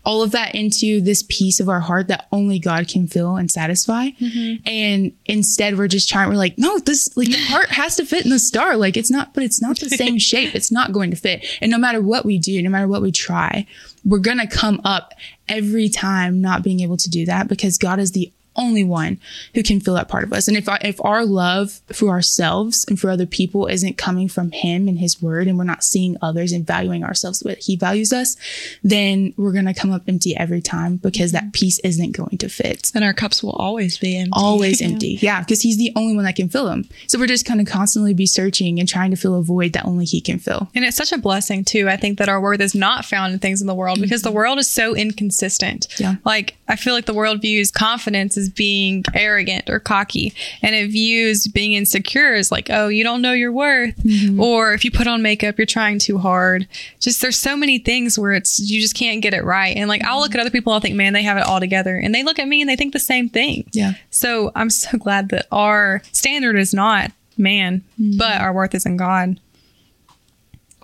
all 0.05 0.23
of 0.23 0.31
that 0.33 0.55
into 0.55 1.01
this 1.01 1.25
piece 1.29 1.61
of 1.61 1.69
our 1.69 1.81
heart 1.81 2.09
that 2.09 2.29
only 2.31 2.59
God 2.59 2.89
can 2.89 3.09
fill 3.09 3.37
and 3.37 3.51
satisfy. 3.51 4.11
Mm-hmm. 4.11 4.67
And 4.67 5.13
instead 5.27 5.77
we're 5.77 5.89
just 5.89 6.09
trying, 6.09 6.29
we're 6.29 6.37
like, 6.37 6.59
no, 6.59 6.79
this, 6.79 7.17
like 7.17 7.29
the 7.29 7.39
heart 7.39 7.71
has 7.71 7.97
to 7.97 8.05
fit 8.05 8.25
in 8.25 8.31
the 8.31 8.39
star. 8.39 8.77
Like 8.77 8.97
it's 8.97 9.11
not, 9.11 9.35
but 9.35 9.43
it's 9.43 9.61
not 9.61 9.79
the 9.81 9.91
same 9.91 10.19
shape. 10.19 10.55
It's 10.55 10.71
not 10.71 10.93
going 10.93 11.11
to 11.11 11.17
fit. 11.17 11.45
And 11.61 11.71
no 11.71 11.79
matter 11.79 12.01
what 12.01 12.25
we 12.25 12.39
do, 12.39 12.63
no 12.63 12.71
matter 12.71 12.89
what 12.89 13.03
we 13.03 13.13
try, 13.13 13.67
we're 14.05 14.19
going 14.19 14.39
to 14.39 14.47
come 14.47 14.81
up 14.85 15.15
every 15.49 15.89
time 15.89 16.41
not 16.41 16.63
being 16.63 16.81
able 16.81 16.97
to 16.99 17.11
do 17.11 17.27
that 17.27 17.49
because 17.49 17.79
God 17.79 17.99
is 17.99 18.13
the 18.13 18.33
only 18.57 18.85
one 18.85 19.21
who 19.55 19.63
can 19.63 19.81
fill 19.81 19.95
that 19.95 20.09
part 20.09 20.25
of 20.25 20.33
us. 20.33 20.49
And 20.49 20.57
if, 20.57 20.69
if 20.83 21.03
our 21.05 21.25
love 21.25 21.81
for 21.93 22.11
ourselves 22.11 22.85
and 22.89 22.99
for 22.99 23.11
other 23.11 23.27
people 23.27 23.67
isn't 23.67 23.99
coming 23.99 24.29
from 24.29 24.53
him 24.53 24.89
and 24.89 24.99
his 24.99 25.21
word, 25.23 25.49
and 25.49 25.59
we're 25.59 25.65
not 25.65 25.85
seeing 25.85 26.17
others 26.23 26.53
and 26.53 26.67
valuing 26.67 27.05
ourselves 27.05 27.41
the 27.41 27.49
way 27.49 27.57
he 27.61 27.77
values 27.77 28.13
us, 28.13 28.37
then 28.83 29.35
we're 29.37 29.53
going 29.53 29.65
to 29.67 29.75
come 29.75 29.93
up 29.93 30.03
empty 30.09 30.37
every 30.37 30.61
time 30.61 30.97
because 30.97 31.33
that 31.33 31.53
piece 31.53 31.79
isn't 31.81 32.13
going 32.13 32.39
to 32.39 32.49
fit. 32.49 32.91
And 32.95 33.05
our 33.05 33.15
cups 33.15 33.43
will 33.43 33.53
always 33.53 33.99
be 33.99 34.17
empty. 34.17 34.33
Always 34.35 34.81
empty. 34.83 35.19
Yeah. 35.21 35.41
Because 35.41 35.63
he's 35.63 35.79
the 35.79 35.93
only 35.97 36.15
one 36.15 36.25
that 36.25 36.37
can 36.37 36.49
fill 36.49 36.67
them. 36.67 36.89
So 37.07 37.19
we're 37.19 37.27
just 37.27 37.47
kind 37.47 37.61
of 37.61 37.67
constantly 37.67 38.15
be 38.15 38.27
searching 38.27 38.79
and 38.79 38.89
trying 38.89 39.11
to 39.11 39.17
fill 39.17 39.35
a 39.35 39.43
void 39.43 39.73
that 39.73 39.85
only 39.85 40.05
he 40.05 40.21
can 40.21 40.39
fill. 40.39 40.69
And 40.75 40.85
it's 40.85 40.97
such 40.97 41.13
a 41.13 41.19
blessing 41.19 41.65
too. 41.65 41.89
I 41.89 41.97
think 41.97 42.19
that 42.19 42.29
our 42.29 42.41
worth 42.41 42.61
is 42.61 42.75
not 42.75 43.05
found 43.05 43.33
in 43.33 43.39
things 43.39 43.61
in 43.61 43.67
the 43.67 43.75
world 43.75 44.01
because 44.01 44.23
mm-hmm. 44.23 44.31
the 44.31 44.37
world 44.37 44.59
is 44.59 44.69
so 44.69 44.95
inconsistent. 44.95 45.89
Yeah. 45.99 46.17
Like 46.25 46.57
I 46.69 46.77
feel 46.77 46.95
like 46.95 47.07
the 47.07 47.15
world 47.15 47.41
views 47.41 47.71
confidence 47.71 48.37
as 48.37 48.44
as 48.45 48.51
being 48.51 49.05
arrogant 49.15 49.69
or 49.71 49.81
cocky 49.81 50.33
and 50.63 50.75
it 50.75 50.91
views 50.91 51.47
being 51.49 51.73
insecure 51.73 52.35
as 52.35 52.53
like 52.53 52.69
oh 52.71 52.89
you 52.89 53.03
don't 53.03 53.23
know 53.23 53.33
your 53.33 53.53
worth. 53.53 53.97
Mm-hmm. 53.97 54.41
Or 54.41 54.73
if 54.75 54.85
you 54.85 54.91
put 54.91 55.07
on 55.07 55.23
makeup 55.23 55.59
you're 55.59 55.67
trying 55.67 55.99
too 55.99 56.19
hard. 56.19 56.69
Just 57.01 57.21
there's 57.21 57.39
so 57.39 57.57
many 57.57 57.79
things 57.79 58.19
where 58.19 58.33
it's 58.33 58.59
you 58.59 58.81
just 58.81 58.95
can't 58.95 59.23
get 59.23 59.35
it 59.35 59.45
right. 59.45 59.77
And 59.77 59.89
like 59.89 60.05
i'll 60.05 60.21
look 60.21 60.35
at 60.35 60.41
other 60.41 60.51
people 60.51 60.73
i'll 60.73 60.81
think 60.81 60.97
man 60.97 61.13
they 61.13 61.23
have 61.23 61.37
it 61.39 61.47
all 61.47 61.61
together. 61.61 61.97
And 61.97 62.15
they 62.15 62.23
look 62.23 62.39
at 62.39 62.49
me 62.49 62.61
and 62.61 62.69
they 62.69 62.77
think 62.77 62.93
the 62.93 63.01
same 63.01 63.29
thing. 63.29 63.69
Yeah. 63.73 63.95
so 64.11 64.53
i'm 64.55 64.71
so 64.71 64.99
glad 64.99 65.31
that 65.31 65.47
our 65.51 66.03
standard 66.13 66.57
is 66.57 66.75
not 66.75 67.13
man 67.37 67.83
mm-hmm. 68.01 68.19
but 68.19 68.41
our 68.41 68.53
worth 68.53 68.75
is 68.75 68.87
in 68.87 68.97
god. 68.97 69.41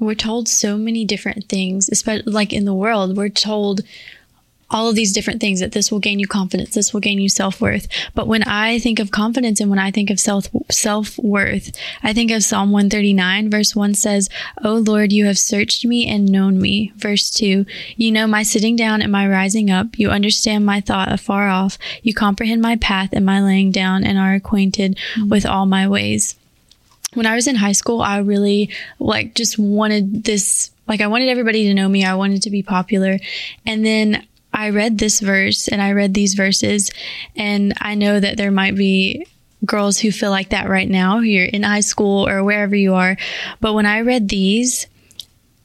We're 0.00 0.14
told 0.14 0.48
so 0.48 0.78
many 0.78 1.04
different 1.04 1.46
things, 1.50 1.90
especially 1.90 2.32
like 2.32 2.54
in 2.54 2.64
the 2.64 2.72
world, 2.72 3.18
we're 3.18 3.28
told 3.28 3.82
all 4.70 4.88
of 4.88 4.94
these 4.94 5.12
different 5.12 5.40
things 5.40 5.60
that 5.60 5.72
this 5.72 5.90
will 5.90 5.98
gain 5.98 6.18
you 6.18 6.26
confidence, 6.26 6.74
this 6.74 6.92
will 6.92 7.00
gain 7.00 7.20
you 7.20 7.28
self-worth. 7.28 7.88
But 8.14 8.26
when 8.26 8.42
I 8.44 8.78
think 8.78 8.98
of 8.98 9.10
confidence 9.10 9.60
and 9.60 9.70
when 9.70 9.78
I 9.78 9.90
think 9.90 10.10
of 10.10 10.20
self 10.20 10.48
self-worth, 10.70 11.72
I 12.02 12.12
think 12.12 12.30
of 12.30 12.44
Psalm 12.44 12.70
139 12.70 13.50
verse 13.50 13.74
1 13.74 13.94
says, 13.94 14.28
"O 14.64 14.74
Lord, 14.74 15.12
you 15.12 15.26
have 15.26 15.38
searched 15.38 15.84
me 15.84 16.06
and 16.06 16.30
known 16.30 16.60
me." 16.60 16.92
Verse 16.96 17.30
2, 17.30 17.66
"You 17.96 18.12
know 18.12 18.26
my 18.26 18.42
sitting 18.42 18.76
down 18.76 19.02
and 19.02 19.12
my 19.12 19.26
rising 19.26 19.70
up, 19.70 19.98
you 19.98 20.10
understand 20.10 20.64
my 20.64 20.80
thought 20.80 21.12
afar 21.12 21.48
off, 21.48 21.78
you 22.02 22.14
comprehend 22.14 22.62
my 22.62 22.76
path 22.76 23.10
and 23.12 23.26
my 23.26 23.42
laying 23.42 23.70
down 23.70 24.04
and 24.04 24.18
are 24.18 24.34
acquainted 24.34 24.96
with 25.28 25.44
all 25.44 25.66
my 25.66 25.88
ways." 25.88 26.36
when 27.14 27.26
I 27.26 27.34
was 27.34 27.46
in 27.46 27.56
high 27.56 27.72
school, 27.72 28.00
I 28.00 28.18
really 28.18 28.70
like 28.98 29.34
just 29.34 29.58
wanted 29.58 30.24
this, 30.24 30.70
like 30.86 31.00
I 31.00 31.08
wanted 31.08 31.28
everybody 31.28 31.64
to 31.64 31.74
know 31.74 31.88
me. 31.88 32.04
I 32.04 32.14
wanted 32.14 32.42
to 32.42 32.50
be 32.50 32.62
popular. 32.62 33.18
And 33.66 33.84
then 33.84 34.26
I 34.52 34.70
read 34.70 34.98
this 34.98 35.20
verse 35.20 35.68
and 35.68 35.80
I 35.80 35.92
read 35.92 36.14
these 36.14 36.34
verses 36.34 36.90
and 37.36 37.74
I 37.80 37.94
know 37.94 38.18
that 38.18 38.36
there 38.36 38.50
might 38.50 38.74
be 38.74 39.26
girls 39.64 39.98
who 39.98 40.10
feel 40.10 40.30
like 40.30 40.50
that 40.50 40.68
right 40.68 40.88
now 40.88 41.20
here 41.20 41.44
in 41.44 41.62
high 41.62 41.80
school 41.80 42.28
or 42.28 42.42
wherever 42.42 42.74
you 42.74 42.94
are. 42.94 43.16
But 43.60 43.74
when 43.74 43.86
I 43.86 44.00
read 44.00 44.28
these, 44.28 44.86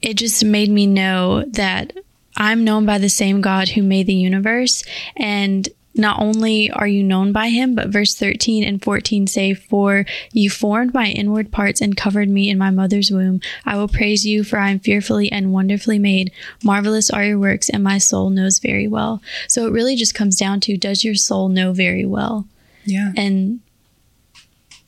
it 0.02 0.16
just 0.16 0.44
made 0.44 0.70
me 0.70 0.86
know 0.86 1.46
that 1.46 1.94
I'm 2.38 2.64
known 2.64 2.86
by 2.86 2.98
the 2.98 3.10
same 3.10 3.42
God 3.42 3.70
who 3.70 3.82
made 3.82 4.08
the 4.08 4.14
universe 4.14 4.84
and 5.16 5.68
not 5.98 6.20
only 6.20 6.70
are 6.72 6.88
you 6.88 7.04
known 7.04 7.32
by 7.32 7.50
him, 7.50 7.74
but 7.76 7.90
verse 7.90 8.16
13 8.16 8.64
and 8.64 8.84
14 8.84 9.28
say, 9.28 9.54
For 9.54 10.06
you 10.34 10.50
formed 10.50 10.94
my 10.94 11.08
inward 11.08 11.52
parts 11.52 11.82
and 11.82 11.96
covered 11.96 12.30
me 12.30 12.50
in 12.50 12.58
my 12.58 12.70
mother's 12.70 13.12
womb. 13.12 13.40
I 13.66 13.78
will 13.78 13.88
praise 13.88 14.26
you, 14.26 14.44
for 14.44 14.60
I 14.60 14.72
am 14.72 14.80
fearfully 14.80 15.32
and 15.32 15.54
wonderfully 15.54 16.00
made. 16.00 16.32
Marvelous 16.64 17.10
are 17.10 17.24
your 17.24 17.40
works, 17.40 17.70
and 17.70 17.84
my 17.84 17.98
soul 17.98 18.30
knows 18.30 18.60
very 18.60 18.88
well. 18.88 19.22
So 19.48 19.68
it 19.68 19.72
really 19.72 19.96
just 19.96 20.14
comes 20.14 20.36
down 20.36 20.60
to, 20.62 20.78
does 20.78 21.04
your 21.04 21.16
soul 21.16 21.50
know 21.50 21.72
very 21.72 22.06
well? 22.06 22.48
Yeah. 22.84 23.12
And 23.16 23.62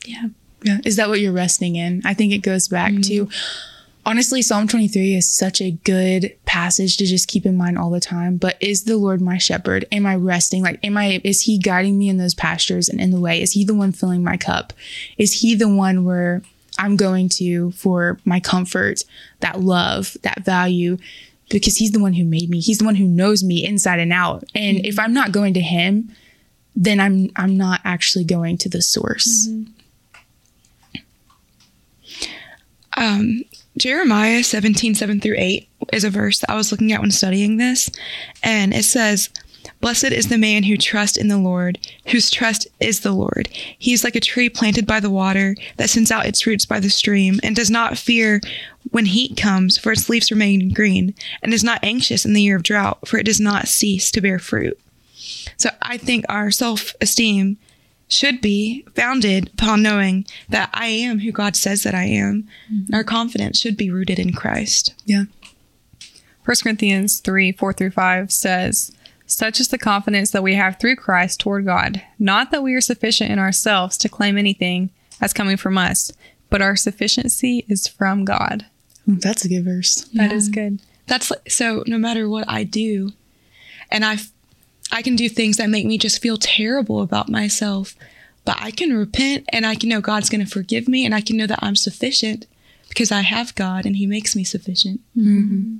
yeah. 0.05 0.27
Yeah. 0.63 0.79
Is 0.85 0.95
that 0.95 1.07
what 1.07 1.19
you're 1.19 1.31
resting 1.31 1.75
in? 1.75 2.01
I 2.03 2.13
think 2.13 2.33
it 2.33 2.39
goes 2.39 2.67
back 2.67 2.91
to 2.91 3.25
mm-hmm. 3.25 3.76
Honestly, 4.07 4.41
Psalm 4.41 4.69
23 4.69 5.15
is 5.15 5.29
such 5.29 5.61
a 5.61 5.71
good 5.71 6.33
passage 6.45 6.95
to 6.97 7.05
just 7.05 7.27
keep 7.27 7.45
in 7.45 7.57
mind 7.57 7.77
all 7.77 7.89
the 7.89 7.99
time. 7.99 8.37
But 8.37 8.55
is 8.61 8.85
the 8.85 8.95
Lord 8.95 9.21
my 9.21 9.37
shepherd? 9.37 9.85
Am 9.91 10.05
I 10.05 10.15
resting? 10.15 10.63
Like, 10.63 10.79
am 10.81 10.95
I, 10.97 11.19
is 11.25 11.41
he 11.41 11.59
guiding 11.59 11.97
me 11.97 12.07
in 12.07 12.17
those 12.17 12.33
pastures 12.33 12.87
and 12.87 13.01
in 13.01 13.11
the 13.11 13.19
way? 13.19 13.41
Is 13.41 13.51
he 13.51 13.65
the 13.65 13.75
one 13.75 13.91
filling 13.91 14.23
my 14.23 14.37
cup? 14.37 14.71
Is 15.17 15.41
he 15.41 15.55
the 15.55 15.67
one 15.67 16.05
where 16.05 16.41
I'm 16.79 16.95
going 16.95 17.27
to 17.29 17.71
for 17.71 18.17
my 18.23 18.39
comfort, 18.39 19.03
that 19.41 19.59
love, 19.59 20.15
that 20.23 20.45
value? 20.45 20.97
Because 21.49 21.75
he's 21.75 21.91
the 21.91 21.99
one 21.99 22.13
who 22.13 22.23
made 22.23 22.49
me. 22.49 22.61
He's 22.61 22.77
the 22.77 22.85
one 22.85 22.95
who 22.95 23.07
knows 23.07 23.43
me 23.43 23.65
inside 23.65 23.99
and 23.99 24.13
out. 24.13 24.45
And 24.55 24.85
if 24.85 24.97
I'm 24.97 25.13
not 25.13 25.33
going 25.33 25.53
to 25.55 25.61
him, 25.61 26.11
then 26.75 26.99
I'm 26.99 27.31
I'm 27.35 27.57
not 27.57 27.81
actually 27.83 28.23
going 28.23 28.57
to 28.59 28.69
the 28.69 28.81
source. 28.81 29.49
Um, 32.97 33.43
Jeremiah 33.77 34.43
17, 34.43 34.95
7 34.95 35.21
through 35.21 35.35
8 35.37 35.69
is 35.93 36.03
a 36.03 36.09
verse 36.09 36.39
that 36.39 36.49
I 36.49 36.55
was 36.55 36.71
looking 36.71 36.91
at 36.91 37.01
when 37.01 37.11
studying 37.11 37.57
this. 37.57 37.89
And 38.43 38.73
it 38.73 38.83
says, 38.83 39.29
Blessed 39.79 40.05
is 40.05 40.29
the 40.29 40.37
man 40.37 40.63
who 40.63 40.77
trusts 40.77 41.17
in 41.17 41.27
the 41.27 41.37
Lord, 41.37 41.77
whose 42.07 42.31
trust 42.31 42.67
is 42.79 43.01
the 43.01 43.11
Lord. 43.11 43.49
He 43.77 43.93
is 43.93 44.03
like 44.03 44.15
a 44.15 44.19
tree 44.19 44.49
planted 44.49 44.87
by 44.87 44.99
the 44.99 45.09
water 45.09 45.55
that 45.75 45.89
sends 45.89 46.09
out 46.09 46.25
its 46.25 46.47
roots 46.47 46.65
by 46.65 46.79
the 46.79 46.89
stream 46.89 47.39
and 47.43 47.55
does 47.55 47.69
not 47.69 47.97
fear 47.97 48.41
when 48.89 49.05
heat 49.05 49.37
comes, 49.37 49.77
for 49.77 49.91
its 49.91 50.09
leaves 50.09 50.31
remain 50.31 50.73
green, 50.73 51.13
and 51.43 51.53
is 51.53 51.63
not 51.63 51.83
anxious 51.83 52.25
in 52.25 52.33
the 52.33 52.41
year 52.41 52.55
of 52.55 52.63
drought, 52.63 53.07
for 53.07 53.17
it 53.17 53.25
does 53.25 53.39
not 53.39 53.67
cease 53.67 54.09
to 54.11 54.21
bear 54.21 54.39
fruit. 54.39 54.79
So 55.57 55.69
I 55.81 55.97
think 55.97 56.25
our 56.29 56.49
self 56.49 56.95
esteem 57.01 57.57
should 58.07 58.41
be 58.41 58.85
founded 58.95 59.49
upon 59.53 59.81
knowing 59.81 60.25
that 60.49 60.69
I 60.73 60.87
am 60.87 61.19
who 61.19 61.31
God 61.31 61.55
says 61.55 61.83
that 61.83 61.93
I 61.93 62.05
am. 62.05 62.47
And 62.85 62.95
our 62.95 63.03
confidence 63.03 63.59
should 63.59 63.75
be 63.77 63.91
rooted 63.91 64.19
in 64.19 64.33
Christ. 64.33 64.93
Yeah. 65.05 65.23
1 66.45 66.55
Corinthians 66.63 67.19
3 67.19 67.51
4 67.51 67.73
through 67.73 67.91
5 67.91 68.31
says, 68.31 68.93
Such 69.25 69.59
is 69.59 69.67
the 69.67 69.77
confidence 69.77 70.31
that 70.31 70.43
we 70.43 70.55
have 70.55 70.79
through 70.79 70.95
Christ 70.95 71.41
toward 71.41 71.65
God, 71.65 72.01
not 72.17 72.51
that 72.51 72.63
we 72.63 72.73
are 72.73 72.81
sufficient 72.81 73.31
in 73.31 73.39
ourselves 73.39 73.97
to 73.97 74.09
claim 74.09 74.37
anything 74.37 74.89
as 75.19 75.33
coming 75.33 75.57
from 75.57 75.77
us, 75.77 76.11
but 76.49 76.61
our 76.61 76.77
sufficiency 76.77 77.65
is 77.67 77.87
from 77.87 78.23
God. 78.23 78.65
Hmm, 79.05 79.15
that's 79.15 79.43
a 79.43 79.49
good 79.49 79.65
verse. 79.65 80.07
That 80.13 80.31
is 80.31 80.47
good. 80.47 80.81
That's 81.07 81.31
like, 81.31 81.49
so 81.49 81.83
no 81.87 81.97
matter 81.97 82.29
what 82.29 82.47
I 82.47 82.63
do, 82.63 83.11
and 83.89 84.05
I, 84.05 84.17
I 84.91 85.01
can 85.01 85.15
do 85.15 85.29
things 85.29 85.57
that 85.57 85.69
make 85.69 85.85
me 85.85 85.97
just 85.97 86.21
feel 86.21 86.37
terrible 86.37 87.01
about 87.01 87.29
myself, 87.29 87.95
but 88.45 88.57
I 88.61 88.71
can 88.71 88.95
repent 88.95 89.45
and 89.49 89.65
I 89.65 89.75
can 89.75 89.89
know 89.89 90.01
God's 90.01 90.29
going 90.29 90.45
to 90.45 90.51
forgive 90.51 90.87
me 90.87 91.05
and 91.05 91.13
I 91.13 91.21
can 91.21 91.37
know 91.37 91.47
that 91.47 91.59
I'm 91.61 91.75
sufficient 91.75 92.47
because 92.89 93.11
I 93.11 93.21
have 93.21 93.55
God 93.55 93.85
and 93.85 93.95
He 93.95 94.05
makes 94.05 94.35
me 94.35 94.43
sufficient. 94.43 95.01
Mm-hmm. 95.17 95.77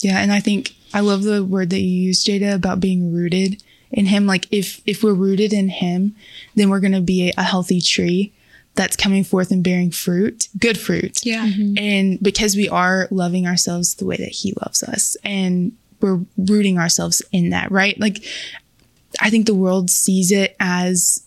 Yeah, 0.00 0.20
and 0.20 0.32
I 0.32 0.40
think 0.40 0.74
I 0.92 1.00
love 1.00 1.22
the 1.22 1.44
word 1.44 1.70
that 1.70 1.80
you 1.80 2.02
used, 2.02 2.26
Jada, 2.26 2.54
about 2.54 2.80
being 2.80 3.14
rooted 3.14 3.62
in 3.90 4.06
Him. 4.06 4.26
Like 4.26 4.46
if 4.50 4.80
if 4.86 5.02
we're 5.02 5.14
rooted 5.14 5.52
in 5.52 5.68
Him, 5.68 6.14
then 6.54 6.68
we're 6.68 6.80
going 6.80 6.92
to 6.92 7.00
be 7.00 7.32
a 7.36 7.42
healthy 7.42 7.80
tree 7.80 8.32
that's 8.74 8.96
coming 8.96 9.24
forth 9.24 9.50
and 9.50 9.64
bearing 9.64 9.90
fruit, 9.90 10.48
good 10.58 10.78
fruit. 10.78 11.24
Yeah. 11.24 11.48
And 11.78 12.20
because 12.20 12.54
we 12.56 12.68
are 12.68 13.08
loving 13.10 13.46
ourselves 13.46 13.94
the 13.94 14.04
way 14.04 14.16
that 14.16 14.28
He 14.28 14.52
loves 14.62 14.82
us, 14.82 15.16
and 15.24 15.72
we're 16.06 16.24
rooting 16.36 16.78
ourselves 16.78 17.22
in 17.32 17.50
that, 17.50 17.70
right? 17.70 17.98
Like 17.98 18.24
I 19.20 19.30
think 19.30 19.46
the 19.46 19.54
world 19.54 19.90
sees 19.90 20.30
it 20.30 20.56
as 20.60 21.22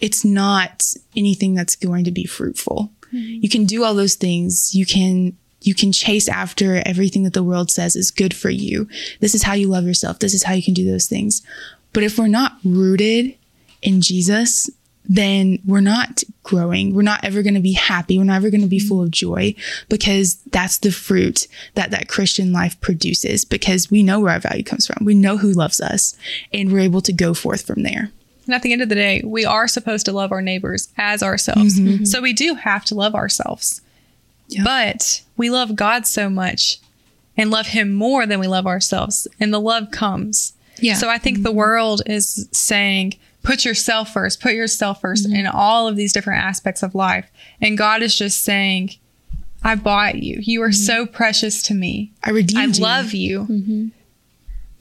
it's 0.00 0.24
not 0.24 0.84
anything 1.16 1.54
that's 1.54 1.76
going 1.76 2.04
to 2.04 2.10
be 2.10 2.24
fruitful. 2.24 2.90
Mm-hmm. 3.12 3.42
You 3.42 3.48
can 3.48 3.64
do 3.64 3.84
all 3.84 3.94
those 3.94 4.14
things. 4.14 4.74
You 4.74 4.86
can 4.86 5.36
you 5.62 5.74
can 5.74 5.92
chase 5.92 6.28
after 6.28 6.82
everything 6.86 7.22
that 7.24 7.34
the 7.34 7.42
world 7.42 7.70
says 7.70 7.94
is 7.94 8.10
good 8.10 8.34
for 8.34 8.48
you. 8.48 8.88
This 9.20 9.34
is 9.34 9.42
how 9.42 9.52
you 9.52 9.68
love 9.68 9.84
yourself. 9.84 10.18
This 10.18 10.32
is 10.32 10.42
how 10.42 10.54
you 10.54 10.62
can 10.62 10.74
do 10.74 10.90
those 10.90 11.06
things. 11.06 11.42
But 11.92 12.02
if 12.02 12.18
we're 12.18 12.28
not 12.28 12.56
rooted 12.64 13.36
in 13.82 14.00
Jesus, 14.00 14.70
then 15.12 15.58
we're 15.66 15.80
not 15.80 16.22
growing. 16.44 16.94
We're 16.94 17.02
not 17.02 17.24
ever 17.24 17.42
going 17.42 17.54
to 17.54 17.60
be 17.60 17.72
happy. 17.72 18.16
We're 18.16 18.22
never 18.22 18.48
going 18.48 18.60
to 18.60 18.68
be 18.68 18.78
mm-hmm. 18.78 18.86
full 18.86 19.02
of 19.02 19.10
joy 19.10 19.56
because 19.88 20.36
that's 20.52 20.78
the 20.78 20.92
fruit 20.92 21.48
that 21.74 21.90
that 21.90 22.06
Christian 22.06 22.52
life 22.52 22.80
produces 22.80 23.44
because 23.44 23.90
we 23.90 24.04
know 24.04 24.20
where 24.20 24.32
our 24.32 24.38
value 24.38 24.62
comes 24.62 24.86
from. 24.86 25.04
We 25.04 25.16
know 25.16 25.36
who 25.36 25.50
loves 25.50 25.80
us 25.80 26.16
and 26.54 26.70
we're 26.72 26.78
able 26.78 27.00
to 27.00 27.12
go 27.12 27.34
forth 27.34 27.66
from 27.66 27.82
there. 27.82 28.12
And 28.46 28.54
at 28.54 28.62
the 28.62 28.72
end 28.72 28.82
of 28.82 28.88
the 28.88 28.94
day, 28.94 29.20
we 29.24 29.44
are 29.44 29.66
supposed 29.66 30.06
to 30.06 30.12
love 30.12 30.30
our 30.30 30.42
neighbors 30.42 30.88
as 30.96 31.24
ourselves. 31.24 31.80
Mm-hmm. 31.80 32.04
So 32.04 32.20
we 32.20 32.32
do 32.32 32.54
have 32.54 32.84
to 32.86 32.94
love 32.94 33.16
ourselves. 33.16 33.82
Yeah. 34.46 34.62
But 34.62 35.22
we 35.36 35.50
love 35.50 35.74
God 35.74 36.06
so 36.06 36.30
much 36.30 36.78
and 37.36 37.50
love 37.50 37.66
Him 37.66 37.92
more 37.92 38.26
than 38.26 38.38
we 38.38 38.46
love 38.46 38.68
ourselves. 38.68 39.26
And 39.40 39.52
the 39.52 39.60
love 39.60 39.90
comes. 39.90 40.52
Yeah. 40.78 40.94
So 40.94 41.08
I 41.08 41.18
think 41.18 41.42
the 41.42 41.48
mm-hmm. 41.48 41.58
world 41.58 42.02
is 42.06 42.48
saying, 42.52 43.14
put 43.42 43.64
yourself 43.64 44.12
first, 44.12 44.40
put 44.40 44.54
yourself 44.54 45.00
1st 45.02 45.26
mm-hmm. 45.26 45.36
in 45.36 45.46
all 45.46 45.88
of 45.88 45.96
these 45.96 46.12
different 46.12 46.42
aspects 46.42 46.82
of 46.82 46.94
life. 46.94 47.30
And 47.60 47.78
God 47.78 48.02
is 48.02 48.16
just 48.16 48.42
saying, 48.42 48.92
I 49.62 49.74
bought 49.74 50.16
you. 50.16 50.38
You 50.40 50.62
are 50.62 50.68
mm-hmm. 50.68 50.74
so 50.74 51.06
precious 51.06 51.62
to 51.64 51.74
me. 51.74 52.12
I 52.24 52.30
redeemed 52.30 52.74
I 52.74 52.78
you. 52.78 52.82
love 52.82 53.12
you. 53.12 53.40
Mm-hmm. 53.40 53.88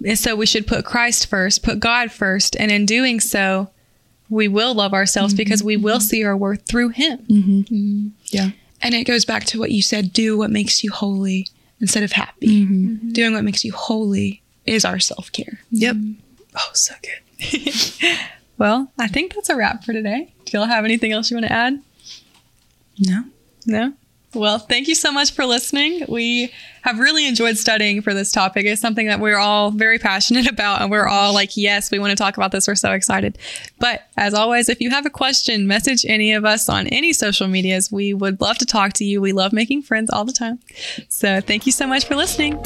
And 0.06 0.20
so 0.20 0.36
we 0.36 0.46
should 0.46 0.66
put 0.66 0.86
Christ 0.86 1.28
first, 1.28 1.64
put 1.64 1.80
God 1.80 2.12
first. 2.12 2.56
And 2.58 2.72
in 2.72 2.86
doing 2.86 3.20
so, 3.20 3.70
we 4.30 4.48
will 4.48 4.74
love 4.74 4.94
ourselves 4.94 5.34
because 5.34 5.64
we 5.64 5.76
will 5.76 6.00
see 6.00 6.24
our 6.24 6.38
worth 6.38 6.66
through 6.66 6.90
Him. 6.90 7.26
Yeah. 8.26 8.52
And 8.82 8.94
it 8.96 9.04
goes 9.06 9.26
back 9.26 9.44
to 9.46 9.60
what 9.60 9.72
you 9.72 9.82
said 9.82 10.14
do 10.14 10.38
what 10.38 10.52
makes 10.52 10.84
you 10.84 10.92
holy 10.92 11.48
instead 11.82 12.04
of 12.04 12.14
happy. 12.14 12.48
Doing 13.12 13.34
what 13.34 13.44
makes 13.44 13.66
you 13.66 13.74
holy 13.74 14.42
is 14.66 14.86
our 14.86 15.00
self 15.00 15.32
care. 15.32 15.60
Yep. 15.72 15.96
Oh, 16.56 16.70
so 16.74 16.94
good. 17.02 18.20
Well, 18.60 18.92
I 19.00 19.08
think 19.08 19.34
that's 19.34 19.50
a 19.50 19.56
wrap 19.56 19.86
for 19.86 19.94
today. 19.94 20.34
Do 20.46 20.58
y'all 20.58 20.68
have 20.68 20.86
anything 20.86 21.14
else 21.14 21.32
you 21.32 21.38
want 21.38 21.48
to 21.48 21.52
add? 21.52 21.82
No. 23.00 23.24
No? 23.66 23.94
Well, 24.36 24.60
thank 24.60 24.88
you 24.88 24.94
so 24.94 25.12
much 25.12 25.32
for 25.32 25.44
listening. 25.46 26.06
We 26.08 26.54
have 26.84 27.00
really 27.00 27.26
enjoyed 27.26 27.58
studying 27.58 28.02
for 28.02 28.14
this 28.14 28.32
topic. 28.32 28.66
It's 28.66 28.82
something 28.82 29.08
that 29.08 29.20
we're 29.20 29.38
all 29.38 29.72
very 29.72 29.98
passionate 29.98 30.48
about, 30.52 30.82
and 30.82 30.92
we're 30.92 31.08
all 31.08 31.34
like, 31.34 31.58
yes, 31.58 31.90
we 31.90 32.00
want 32.00 32.12
to 32.12 32.16
talk 32.16 32.38
about 32.38 32.52
this. 32.52 32.68
We're 32.68 32.76
so 32.76 32.92
excited. 32.92 33.40
But 33.80 34.08
as 34.18 34.34
always, 34.34 34.70
if 34.70 34.82
you 34.82 34.92
have 34.92 35.06
a 35.06 35.10
question, 35.10 35.66
message 35.66 36.06
any 36.06 36.34
of 36.34 36.46
us 36.46 36.70
on 36.70 36.86
any 36.88 37.14
social 37.14 37.48
medias. 37.48 37.92
We 37.92 38.14
would 38.14 38.40
love 38.40 38.58
to 38.60 38.66
talk 38.66 38.94
to 38.94 39.06
you. 39.06 39.20
We 39.22 39.32
love 39.32 39.54
making 39.54 39.84
friends 39.84 40.12
all 40.12 40.26
the 40.26 40.34
time. 40.34 40.60
So 41.08 41.42
thank 41.42 41.66
you 41.66 41.72
so 41.72 41.88
much 41.88 42.06
for 42.06 42.16
listening. 42.16 42.62